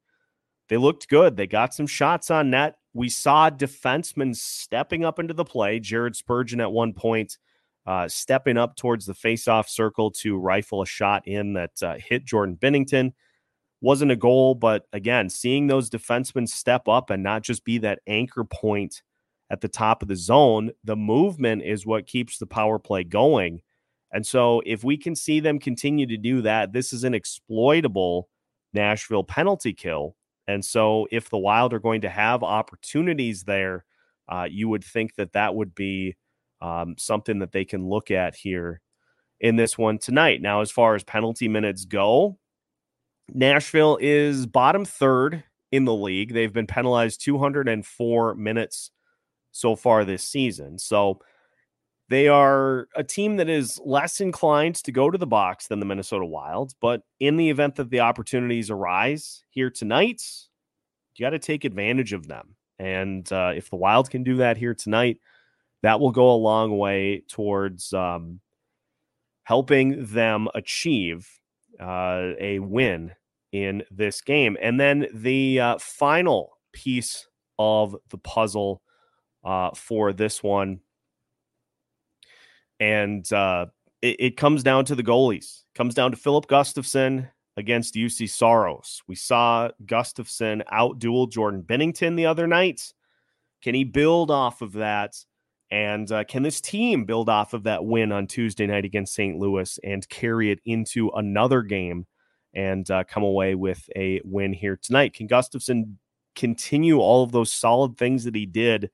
They 0.69 0.77
looked 0.77 1.09
good. 1.09 1.37
They 1.37 1.47
got 1.47 1.73
some 1.73 1.87
shots 1.87 2.31
on 2.31 2.51
net. 2.51 2.77
We 2.93 3.09
saw 3.09 3.51
defensemen 3.51 4.35
stepping 4.35 5.05
up 5.05 5.21
into 5.21 5.35
the 5.35 5.45
play. 5.45 5.79
Jared 5.79 6.17
Spurgeon 6.17 6.61
at 6.61 6.73
one 6.73 6.95
point 6.95 7.39
uh, 7.87 8.09
stepping 8.09 8.57
up 8.57 8.75
towards 8.77 9.07
the 9.07 9.15
faceoff 9.15 9.69
circle 9.69 10.11
to 10.11 10.37
rifle 10.37 10.83
a 10.83 10.87
shot 10.87 11.29
in 11.29 11.53
that 11.53 11.83
uh, 11.83 11.95
hit 11.99 12.25
Jordan 12.25 12.57
Binnington. 12.57 13.13
Wasn't 13.81 14.11
a 14.11 14.17
goal, 14.17 14.55
but 14.55 14.87
again, 14.93 15.31
seeing 15.31 15.67
those 15.67 15.89
defensemen 15.89 16.49
step 16.49 16.89
up 16.89 17.11
and 17.11 17.23
not 17.23 17.43
just 17.43 17.65
be 17.65 17.79
that 17.79 18.01
anchor 18.07 18.45
point 18.45 19.03
at 19.51 19.61
the 19.61 19.69
top 19.69 20.03
of 20.03 20.09
the 20.09 20.17
zone, 20.17 20.71
the 20.85 20.97
movement 20.97 21.63
is 21.63 21.87
what 21.87 22.07
keeps 22.07 22.39
the 22.39 22.47
power 22.47 22.79
play 22.79 23.05
going. 23.05 23.63
And 24.13 24.27
so, 24.27 24.63
if 24.67 24.85
we 24.85 24.97
can 24.97 25.15
see 25.15 25.41
them 25.41 25.59
continue 25.59 26.07
to 26.07 26.17
do 26.17 26.43
that, 26.43 26.73
this 26.73 26.93
is 26.93 27.05
an 27.05 27.15
exploitable 27.15 28.29
Nashville 28.73 29.25
penalty 29.25 29.73
kill 29.73 30.17
and 30.51 30.65
so, 30.65 31.07
if 31.13 31.31
the 31.31 31.39
Wild 31.39 31.73
are 31.73 31.79
going 31.79 32.01
to 32.01 32.09
have 32.09 32.43
opportunities 32.43 33.45
there, 33.45 33.85
uh, 34.29 34.49
you 34.51 34.69
would 34.69 34.83
think 34.83 35.15
that 35.15 35.33
that 35.35 35.55
would 35.55 35.77
be 35.77 36.17
um, 36.61 36.97
something 36.99 37.39
that 37.39 37.53
they 37.53 37.65
can 37.65 37.89
look 37.89 38.11
at 38.11 38.35
here 38.35 38.81
in 39.39 39.55
this 39.55 39.79
one 39.79 39.99
tonight. 39.99 40.43
Now, 40.43 40.61
as 40.61 40.73
far 40.73 40.97
as 40.97 41.05
penalty 41.05 41.47
minutes 41.47 41.85
go, 41.85 42.37
Nashville 43.35 43.99
is 44.01 44.47
bottom 44.47 44.85
third 44.85 45.45
in 45.73 45.85
the 45.85 45.95
league. 45.95 46.33
They've 46.33 46.53
been 46.53 46.67
penalized 46.67 47.25
204 47.25 48.35
minutes 48.35 48.91
so 49.53 49.77
far 49.77 50.05
this 50.05 50.25
season. 50.25 50.79
So, 50.79 51.21
they 52.11 52.27
are 52.27 52.89
a 52.97 53.05
team 53.05 53.37
that 53.37 53.49
is 53.49 53.81
less 53.85 54.21
inclined 54.21 54.75
to 54.75 54.91
go 54.91 55.11
to 55.11 55.17
the 55.17 55.29
box 55.29 55.69
than 55.69 55.79
the 55.79 55.87
Minnesota 55.87 56.27
Wilds. 56.27 56.75
but 56.81 57.03
in 57.21 57.37
the 57.37 57.49
event 57.49 57.77
that 57.77 57.89
the 57.89 58.01
opportunities 58.01 58.69
arise 58.69 59.45
here 59.49 59.71
tonight, 59.71 60.21
you 61.15 61.25
got 61.25 61.31
to 61.31 61.39
take 61.39 61.65
advantage 61.65 62.13
of 62.13 62.27
them. 62.27 62.57
And 62.81 63.33
uh, 63.33 63.53
if 63.55 63.71
the 63.71 63.77
Wild 63.77 64.11
can 64.11 64.25
do 64.25 64.39
that 64.39 64.57
here 64.57 64.75
tonight, 64.75 65.19
that 65.83 66.01
will 66.01 66.11
go 66.11 66.33
a 66.33 66.35
long 66.35 66.77
way 66.79 67.23
towards 67.29 67.93
um, 67.93 68.41
helping 69.45 70.05
them 70.07 70.49
achieve 70.55 71.29
uh, 71.79 72.33
a 72.41 72.59
win 72.59 73.13
in 73.53 73.83
this 73.91 74.21
game. 74.21 74.57
And 74.61 74.79
then 74.79 75.07
the 75.13 75.61
uh, 75.61 75.79
final 75.79 76.59
piece 76.73 77.27
of 77.59 77.97
the 78.11 78.19
puzzle 78.19 78.83
uh, 79.45 79.71
for 79.75 80.13
this 80.13 80.43
one 80.43 80.81
and 82.81 83.31
uh, 83.33 83.67
it, 84.03 84.17
it, 84.19 84.37
comes 84.37 84.63
down 84.63 84.87
to 84.87 84.95
the 84.95 85.03
goalies. 85.03 85.63
Comes 85.75 85.95
down 85.95 86.11
to 86.11 86.17
Filip 86.17 86.47
Gustavsson 86.47 87.29
against 87.57 87.95
Juuse 87.95 88.29
Saros. 88.29 89.03
We 89.07 89.15
saw 89.15 89.69
Gustavsson 89.85 90.63
outduel 90.73 91.31
Jordan 91.31 91.63
Binnington 91.63 92.17
the 92.17 92.27
other 92.27 92.47
night. 92.47 92.93
Can 93.63 93.75
he 93.75 93.85
build 93.85 94.31
off 94.31 94.63
of 94.63 94.73
that? 94.73 95.15
And 95.71 96.11
uh, 96.11 96.25
can 96.25 96.43
this 96.43 96.61
team 96.61 97.05
build 97.05 97.29
off 97.29 97.53
of 97.53 97.65
that 97.65 97.85
win 97.85 98.11
on 98.11 98.27
Tuesday 98.27 98.67
night 98.67 98.85
against 98.85 99.15
St. 99.15 99.39
Louis 99.39 99.79
and 99.85 100.09
carry 100.09 100.51
it 100.51 100.61
into 100.65 101.11
another 101.11 101.63
game 101.63 102.07
and 102.55 102.91
uh, 102.91 103.05
come 103.05 103.23
away 103.23 103.55
with 103.55 103.89
a 103.97 104.21
win 104.25 104.53
here 104.53 104.79
tonight? 104.81 105.15
Can 105.15 105.29
Gustavsson 105.29 105.95
continue 106.35 106.99
all 106.99 107.23
of 107.23 107.33
those 107.33 107.53
solid 107.53 107.97
things 107.97 108.25
that 108.25 108.35
he 108.35 108.47
did 108.47 108.91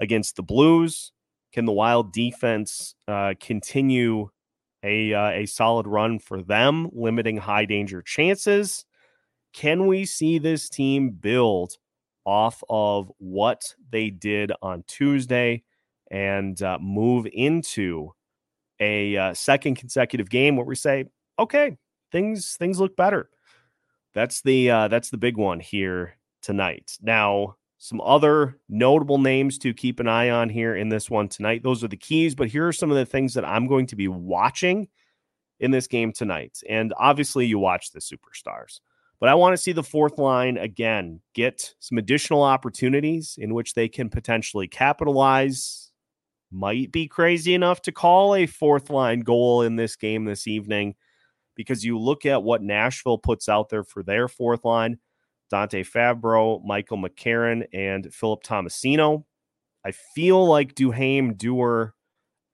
against 0.00 0.36
the 0.36 0.42
Blues? 0.42 1.12
Can 1.52 1.64
the 1.64 1.72
Wild 1.72 2.12
defense 2.12 2.94
uh, 3.06 3.34
continue 3.40 4.28
a 4.82 5.14
uh, 5.14 5.30
a 5.30 5.46
solid 5.46 5.86
run 5.86 6.18
for 6.18 6.42
them, 6.42 6.90
limiting 6.92 7.36
high 7.36 7.64
danger 7.64 8.02
chances? 8.02 8.84
Can 9.52 9.86
we 9.86 10.04
see 10.04 10.38
this 10.38 10.68
team 10.68 11.10
build 11.10 11.76
off 12.24 12.62
of 12.68 13.10
what 13.18 13.74
they 13.90 14.10
did 14.10 14.50
on 14.62 14.82
Tuesday 14.86 15.62
and 16.10 16.60
uh, 16.62 16.78
move 16.80 17.26
into 17.32 18.12
a 18.80 19.16
uh, 19.16 19.34
second 19.34 19.76
consecutive 19.76 20.28
game 20.28 20.56
where 20.56 20.66
we 20.66 20.74
say, 20.74 21.04
okay, 21.38 21.76
things 22.14 22.56
things 22.56 22.78
look 22.78 22.96
better. 22.96 23.28
That's 24.14 24.40
the 24.40 24.70
uh, 24.70 24.88
that's 24.88 25.10
the 25.10 25.18
big 25.18 25.36
one 25.36 25.60
here 25.60 26.16
tonight. 26.40 26.96
Now, 27.02 27.56
Some 27.84 28.00
other 28.00 28.56
notable 28.66 29.18
names 29.18 29.58
to 29.58 29.74
keep 29.74 30.00
an 30.00 30.08
eye 30.08 30.30
on 30.30 30.48
here 30.48 30.74
in 30.74 30.88
this 30.88 31.10
one 31.10 31.28
tonight. 31.28 31.62
Those 31.62 31.84
are 31.84 31.88
the 31.88 31.98
keys, 31.98 32.34
but 32.34 32.48
here 32.48 32.66
are 32.66 32.72
some 32.72 32.90
of 32.90 32.96
the 32.96 33.04
things 33.04 33.34
that 33.34 33.44
I'm 33.44 33.66
going 33.66 33.86
to 33.88 33.96
be 33.96 34.08
watching 34.08 34.88
in 35.60 35.70
this 35.70 35.86
game 35.86 36.10
tonight. 36.10 36.60
And 36.66 36.94
obviously, 36.98 37.44
you 37.44 37.58
watch 37.58 37.90
the 37.90 38.00
superstars, 38.00 38.80
but 39.20 39.28
I 39.28 39.34
want 39.34 39.52
to 39.52 39.62
see 39.62 39.72
the 39.72 39.82
fourth 39.82 40.16
line 40.16 40.56
again 40.56 41.20
get 41.34 41.74
some 41.78 41.98
additional 41.98 42.42
opportunities 42.42 43.36
in 43.38 43.52
which 43.52 43.74
they 43.74 43.88
can 43.88 44.08
potentially 44.08 44.66
capitalize. 44.66 45.90
Might 46.50 46.90
be 46.90 47.06
crazy 47.06 47.52
enough 47.52 47.82
to 47.82 47.92
call 47.92 48.34
a 48.34 48.46
fourth 48.46 48.88
line 48.88 49.20
goal 49.20 49.60
in 49.60 49.76
this 49.76 49.94
game 49.96 50.24
this 50.24 50.46
evening 50.46 50.94
because 51.54 51.84
you 51.84 51.98
look 51.98 52.26
at 52.26 52.42
what 52.42 52.62
Nashville 52.62 53.18
puts 53.18 53.48
out 53.48 53.68
there 53.68 53.84
for 53.84 54.02
their 54.02 54.28
fourth 54.28 54.64
line 54.64 54.98
Dante 55.50 55.84
Fabbro, 55.84 56.64
Michael 56.64 56.98
McCarron, 56.98 57.66
and 57.72 58.12
Philip 58.12 58.42
Tomasino. 58.42 59.24
I 59.84 59.92
feel 59.92 60.44
like 60.46 60.74
Duhaime, 60.74 61.36
Dewar, 61.36 61.94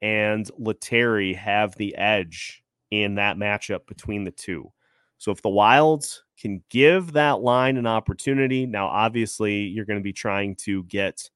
and 0.02 0.50
Lettieri 0.58 1.34
have 1.34 1.76
the 1.76 1.94
edge 1.96 2.62
in 2.90 3.14
that 3.14 3.36
matchup 3.36 3.86
between 3.86 4.24
the 4.24 4.32
two. 4.32 4.72
So 5.18 5.30
if 5.30 5.42
the 5.42 5.50
Wilds 5.50 6.24
can 6.38 6.62
give 6.70 7.12
that 7.12 7.40
line 7.40 7.76
an 7.76 7.86
opportunity, 7.86 8.66
now 8.66 8.86
obviously 8.86 9.64
you're 9.64 9.84
going 9.84 9.98
to 9.98 10.02
be 10.02 10.12
trying 10.12 10.56
to 10.56 10.82
get 10.84 11.30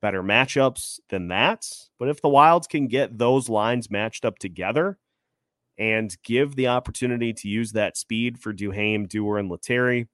better 0.00 0.22
matchups 0.22 0.98
than 1.08 1.28
that. 1.28 1.66
But 1.98 2.08
if 2.08 2.20
the 2.20 2.28
Wilds 2.28 2.66
can 2.66 2.88
get 2.88 3.16
those 3.16 3.48
lines 3.48 3.90
matched 3.90 4.24
up 4.24 4.38
together 4.38 4.98
and 5.78 6.16
give 6.22 6.54
the 6.54 6.68
opportunity 6.68 7.32
to 7.32 7.48
use 7.48 7.72
that 7.72 7.96
speed 7.96 8.38
for 8.38 8.52
Duhaime, 8.52 9.08
Dewar, 9.08 9.38
and 9.38 9.50
Lettieri, 9.50 10.08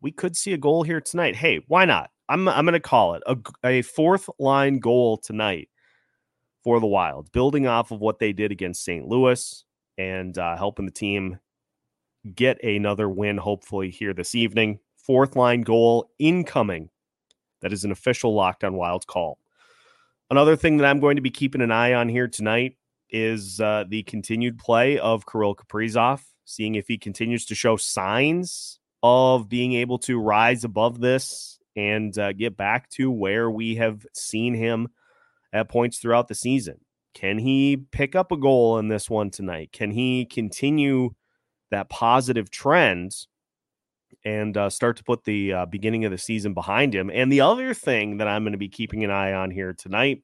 we 0.00 0.12
could 0.12 0.36
see 0.36 0.52
a 0.52 0.58
goal 0.58 0.82
here 0.82 1.00
tonight. 1.00 1.36
Hey, 1.36 1.60
why 1.66 1.84
not? 1.84 2.10
I'm 2.28 2.48
I'm 2.48 2.64
going 2.64 2.74
to 2.74 2.80
call 2.80 3.14
it 3.14 3.22
a, 3.26 3.36
a 3.64 3.82
fourth 3.82 4.28
line 4.38 4.78
goal 4.78 5.16
tonight 5.16 5.68
for 6.62 6.78
the 6.80 6.86
Wild, 6.86 7.32
building 7.32 7.66
off 7.66 7.90
of 7.90 8.00
what 8.00 8.18
they 8.18 8.32
did 8.32 8.52
against 8.52 8.84
St. 8.84 9.06
Louis 9.06 9.64
and 9.96 10.36
uh, 10.36 10.56
helping 10.56 10.86
the 10.86 10.92
team 10.92 11.38
get 12.34 12.62
another 12.62 13.08
win, 13.08 13.38
hopefully 13.38 13.90
here 13.90 14.12
this 14.12 14.34
evening. 14.34 14.78
Fourth 14.96 15.36
line 15.36 15.62
goal 15.62 16.10
incoming. 16.18 16.90
That 17.62 17.72
is 17.72 17.84
an 17.84 17.90
official 17.90 18.34
Locked 18.34 18.64
On 18.64 18.74
Wild 18.74 19.06
call. 19.06 19.38
Another 20.30 20.56
thing 20.56 20.76
that 20.76 20.86
I'm 20.86 21.00
going 21.00 21.16
to 21.16 21.22
be 21.22 21.30
keeping 21.30 21.62
an 21.62 21.72
eye 21.72 21.94
on 21.94 22.08
here 22.08 22.28
tonight 22.28 22.76
is 23.10 23.60
uh, 23.60 23.84
the 23.88 24.02
continued 24.04 24.58
play 24.58 24.98
of 24.98 25.26
Kirill 25.26 25.54
Kaprizov, 25.54 26.22
seeing 26.44 26.74
if 26.74 26.88
he 26.88 26.98
continues 26.98 27.44
to 27.46 27.54
show 27.54 27.76
signs 27.76 28.80
of 29.02 29.48
being 29.48 29.74
able 29.74 29.98
to 29.98 30.20
rise 30.20 30.64
above 30.64 31.00
this 31.00 31.58
and 31.76 32.18
uh, 32.18 32.32
get 32.32 32.56
back 32.56 32.90
to 32.90 33.10
where 33.10 33.50
we 33.50 33.76
have 33.76 34.04
seen 34.12 34.54
him 34.54 34.88
at 35.52 35.68
points 35.68 35.98
throughout 35.98 36.28
the 36.28 36.34
season. 36.34 36.80
Can 37.14 37.38
he 37.38 37.76
pick 37.76 38.14
up 38.14 38.32
a 38.32 38.36
goal 38.36 38.78
in 38.78 38.88
this 38.88 39.08
one 39.08 39.30
tonight? 39.30 39.72
Can 39.72 39.90
he 39.90 40.24
continue 40.24 41.10
that 41.70 41.88
positive 41.88 42.50
trend 42.50 43.12
and 44.24 44.56
uh, 44.56 44.70
start 44.70 44.96
to 44.96 45.04
put 45.04 45.24
the 45.24 45.52
uh, 45.52 45.66
beginning 45.66 46.04
of 46.04 46.10
the 46.10 46.18
season 46.18 46.54
behind 46.54 46.94
him? 46.94 47.10
And 47.12 47.30
the 47.30 47.40
other 47.40 47.74
thing 47.74 48.18
that 48.18 48.28
I'm 48.28 48.42
going 48.42 48.52
to 48.52 48.58
be 48.58 48.68
keeping 48.68 49.04
an 49.04 49.10
eye 49.10 49.32
on 49.32 49.50
here 49.50 49.72
tonight 49.72 50.22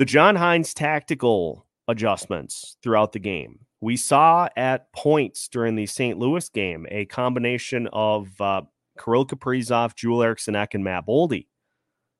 the 0.00 0.06
John 0.06 0.34
Hynes 0.34 0.72
tactical 0.72 1.66
adjustments 1.86 2.78
throughout 2.82 3.12
the 3.12 3.18
game. 3.18 3.58
We 3.82 3.98
saw 3.98 4.48
at 4.56 4.90
points 4.94 5.46
during 5.46 5.76
the 5.76 5.84
St. 5.84 6.18
Louis 6.18 6.48
game 6.48 6.86
a 6.90 7.04
combination 7.04 7.86
of 7.92 8.28
uh, 8.40 8.62
Kirill 8.98 9.26
Kaprizov, 9.26 9.94
Joel 9.94 10.22
Eriksson 10.22 10.56
Ek, 10.56 10.72
and 10.72 10.82
Matt 10.82 11.06
Boldy. 11.06 11.48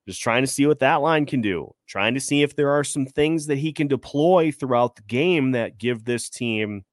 Just 0.07 0.21
trying 0.21 0.43
to 0.43 0.47
see 0.47 0.67
what 0.67 0.81
that 0.81 0.97
line 0.97 1.25
can 1.25 1.41
do. 1.41 1.75
Trying 1.89 2.13
to 2.13 2.21
see 2.21 2.43
if 2.43 2.55
there 2.55 2.69
are 2.69 2.85
some 2.85 3.07
things 3.07 3.47
that 3.47 3.57
he 3.57 3.73
can 3.73 3.89
deploy 3.89 4.53
throughout 4.53 4.97
the 4.97 5.03
game 5.09 5.53
that 5.53 5.79
give 5.79 6.05
this 6.05 6.29
team 6.29 6.85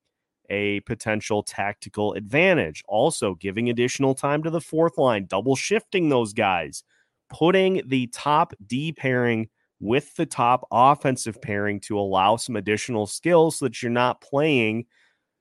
a 0.50 0.80
potential 0.82 1.44
tactical 1.44 2.14
advantage. 2.14 2.82
Also, 2.88 3.36
giving 3.36 3.70
additional 3.70 4.16
time 4.16 4.42
to 4.42 4.50
the 4.50 4.62
fourth 4.62 4.98
line, 4.98 5.26
double 5.26 5.58
shifting 5.58 6.08
those 6.08 6.32
guys, 6.32 6.86
putting 7.30 7.82
the 7.86 8.08
top 8.08 8.54
D 8.66 8.94
pairing 8.94 9.50
with 9.80 10.16
the 10.16 10.26
top 10.26 10.68
offensive 10.72 11.42
pairing 11.42 11.80
to 11.80 12.00
allow 12.00 12.36
some 12.36 12.56
additional 12.56 13.06
skills 13.06 13.58
so 13.58 13.66
that 13.66 13.82
you're 13.82 13.92
not 13.92 14.22
playing 14.22 14.86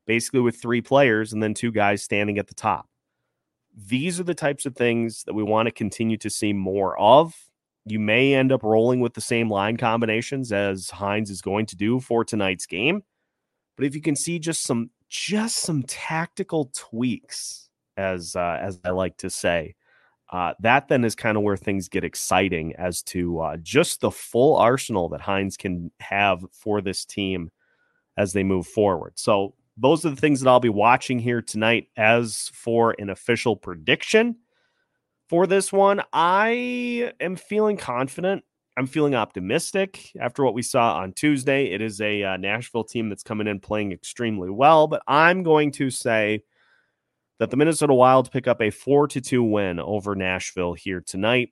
basically 0.07 0.41
with 0.41 0.61
three 0.61 0.81
players 0.81 1.33
and 1.33 1.43
then 1.43 1.55
two 1.55 1.73
guys 1.73 2.03
standing 2.03 2.39
at 2.39 2.47
the 2.47 2.55
top. 2.55 2.87
These 3.75 4.21
are 4.21 4.25
the 4.25 4.35
types 4.35 4.67
of 4.67 4.75
things 4.75 5.25
that 5.25 5.35
we 5.35 5.43
want 5.43 5.67
to 5.67 5.73
continue 5.73 6.17
to 6.19 6.31
see 6.31 6.53
more 6.53 6.99
of. 6.99 7.35
You 7.85 7.99
may 7.99 8.35
end 8.35 8.53
up 8.53 8.63
rolling 8.63 9.01
with 9.01 9.15
the 9.15 9.21
same 9.21 9.51
line 9.51 9.77
combinations 9.77 10.53
as 10.53 10.89
Hynes 10.89 11.31
is 11.31 11.43
going 11.43 11.67
to 11.67 11.77
do 11.77 12.01
for 12.01 12.25
tonight's 12.25 12.67
game. 12.67 13.03
But 13.77 13.87
if 13.87 13.95
you 13.95 14.01
can 14.01 14.17
see 14.17 14.39
just 14.39 14.63
some 14.63 14.91
just 15.09 15.59
some 15.59 15.83
tactical 15.85 16.71
tweaks 16.75 17.69
as 17.97 18.35
uh, 18.35 18.59
as 18.61 18.81
I 18.85 18.91
like 18.91 19.19
to 19.19 19.31
say, 19.31 19.75
uh, 20.31 20.55
that 20.61 20.89
then 20.89 21.05
is 21.05 21.15
kind 21.15 21.37
of 21.37 21.43
where 21.43 21.57
things 21.57 21.89
get 21.89 22.05
exciting 22.05 22.75
as 22.77 23.03
to 23.03 23.41
uh, 23.41 23.57
just 23.59 24.01
the 24.01 24.11
full 24.11 24.57
arsenal 24.57 25.09
that 25.11 25.21
Hynes 25.21 25.57
can 25.57 25.91
have 26.01 26.45
for 26.53 26.81
this 26.81 27.05
team 27.05 27.51
as 28.17 28.33
they 28.33 28.43
move 28.43 28.67
forward. 28.67 29.13
So, 29.17 29.55
those 29.79 30.07
are 30.07 30.11
the 30.11 30.17
things 30.17 30.41
that 30.41 30.49
I'll 30.49 30.59
be 30.59 30.71
watching 30.71 31.19
here 31.19 31.43
tonight. 31.43 31.89
As 31.99 32.51
for 32.55 32.95
an 32.99 33.11
official 33.11 33.57
prediction 33.57 34.37
for 35.29 35.47
this 35.47 35.71
one, 35.71 36.03
I 36.15 37.13
am 37.21 37.37
feeling 37.37 37.77
confident. 37.77 38.43
I'm 38.79 38.87
feeling 38.87 39.15
optimistic 39.15 40.13
after 40.19 40.45
what 40.45 40.55
we 40.55 40.63
saw 40.63 40.97
on 40.97 41.13
Tuesday. 41.13 41.67
It 41.67 41.83
is 41.83 42.01
a 42.01 42.23
uh, 42.23 42.37
Nashville 42.39 42.85
team 42.85 43.09
that's 43.09 43.23
coming 43.23 43.47
in 43.47 43.61
playing 43.61 43.93
extremely 43.93 44.51
well, 44.51 44.87
but 44.87 45.03
I'm 45.07 45.43
going 45.43 45.73
to 45.73 45.91
say 45.91 46.43
that 47.39 47.51
the 47.51 47.57
Minnesota 47.57 47.95
Wild 47.95 48.31
pick 48.31 48.47
up 48.47 48.61
a 48.61 48.71
4 48.71 49.09
to 49.09 49.21
2 49.21 49.43
win 49.43 49.79
over 49.81 50.15
Nashville 50.15 50.75
here 50.75 51.01
tonight. 51.01 51.51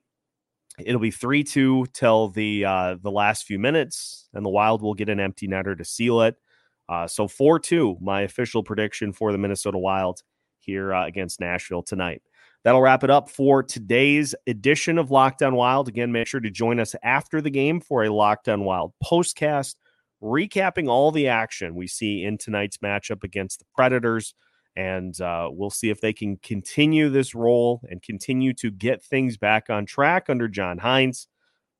It'll 0.79 1.01
be 1.01 1.11
3 1.11 1.43
2 1.43 1.87
till 1.93 2.29
the 2.29 2.65
uh, 2.65 2.95
the 3.01 3.11
last 3.11 3.45
few 3.45 3.59
minutes, 3.59 4.27
and 4.33 4.45
the 4.45 4.49
Wild 4.49 4.81
will 4.81 4.93
get 4.93 5.09
an 5.09 5.19
empty 5.19 5.47
netter 5.47 5.77
to 5.77 5.85
seal 5.85 6.21
it. 6.21 6.35
Uh, 6.89 7.07
so 7.07 7.27
4 7.27 7.59
2, 7.59 7.97
my 8.01 8.21
official 8.21 8.63
prediction 8.63 9.13
for 9.13 9.31
the 9.31 9.37
Minnesota 9.37 9.77
Wild 9.77 10.21
here 10.59 10.93
uh, 10.93 11.05
against 11.05 11.39
Nashville 11.39 11.83
tonight. 11.83 12.21
That'll 12.63 12.81
wrap 12.81 13.03
it 13.03 13.11
up 13.11 13.29
for 13.29 13.61
today's 13.61 14.33
edition 14.47 14.97
of 14.97 15.11
Locked 15.11 15.43
On 15.43 15.55
Wild. 15.55 15.87
Again, 15.87 16.11
make 16.11 16.27
sure 16.27 16.39
to 16.39 16.49
join 16.49 16.79
us 16.79 16.95
after 17.03 17.39
the 17.39 17.51
game 17.51 17.79
for 17.79 18.03
a 18.03 18.11
Locked 18.11 18.49
On 18.49 18.63
Wild 18.63 18.91
postcast, 19.03 19.75
recapping 20.21 20.89
all 20.89 21.11
the 21.11 21.27
action 21.27 21.75
we 21.75 21.85
see 21.85 22.23
in 22.23 22.39
tonight's 22.39 22.77
matchup 22.77 23.23
against 23.23 23.59
the 23.59 23.65
Predators. 23.75 24.33
And 24.75 25.19
uh, 25.21 25.49
we'll 25.51 25.69
see 25.69 25.89
if 25.89 26.01
they 26.01 26.13
can 26.13 26.37
continue 26.37 27.09
this 27.09 27.33
role 27.33 27.81
and 27.89 28.01
continue 28.01 28.53
to 28.55 28.71
get 28.71 29.03
things 29.03 29.37
back 29.37 29.69
on 29.69 29.85
track 29.85 30.29
under 30.29 30.47
John 30.47 30.79
Hynes. 30.79 31.27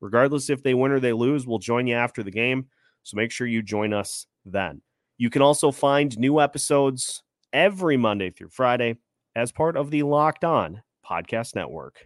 Regardless 0.01 0.49
if 0.49 0.63
they 0.63 0.73
win 0.73 0.91
or 0.91 0.99
they 0.99 1.13
lose, 1.13 1.45
we'll 1.47 1.59
join 1.59 1.87
you 1.87 1.95
after 1.95 2.23
the 2.23 2.31
game. 2.31 2.67
So 3.03 3.17
make 3.17 3.31
sure 3.31 3.47
you 3.47 3.61
join 3.61 3.93
us 3.93 4.27
then. 4.45 4.81
You 5.17 5.29
can 5.29 5.41
also 5.41 5.71
find 5.71 6.17
new 6.17 6.39
episodes 6.39 7.23
every 7.53 7.97
Monday 7.97 8.29
through 8.31 8.49
Friday 8.49 8.97
as 9.35 9.51
part 9.51 9.77
of 9.77 9.91
the 9.91 10.03
Locked 10.03 10.43
On 10.43 10.81
Podcast 11.09 11.55
Network. 11.55 12.03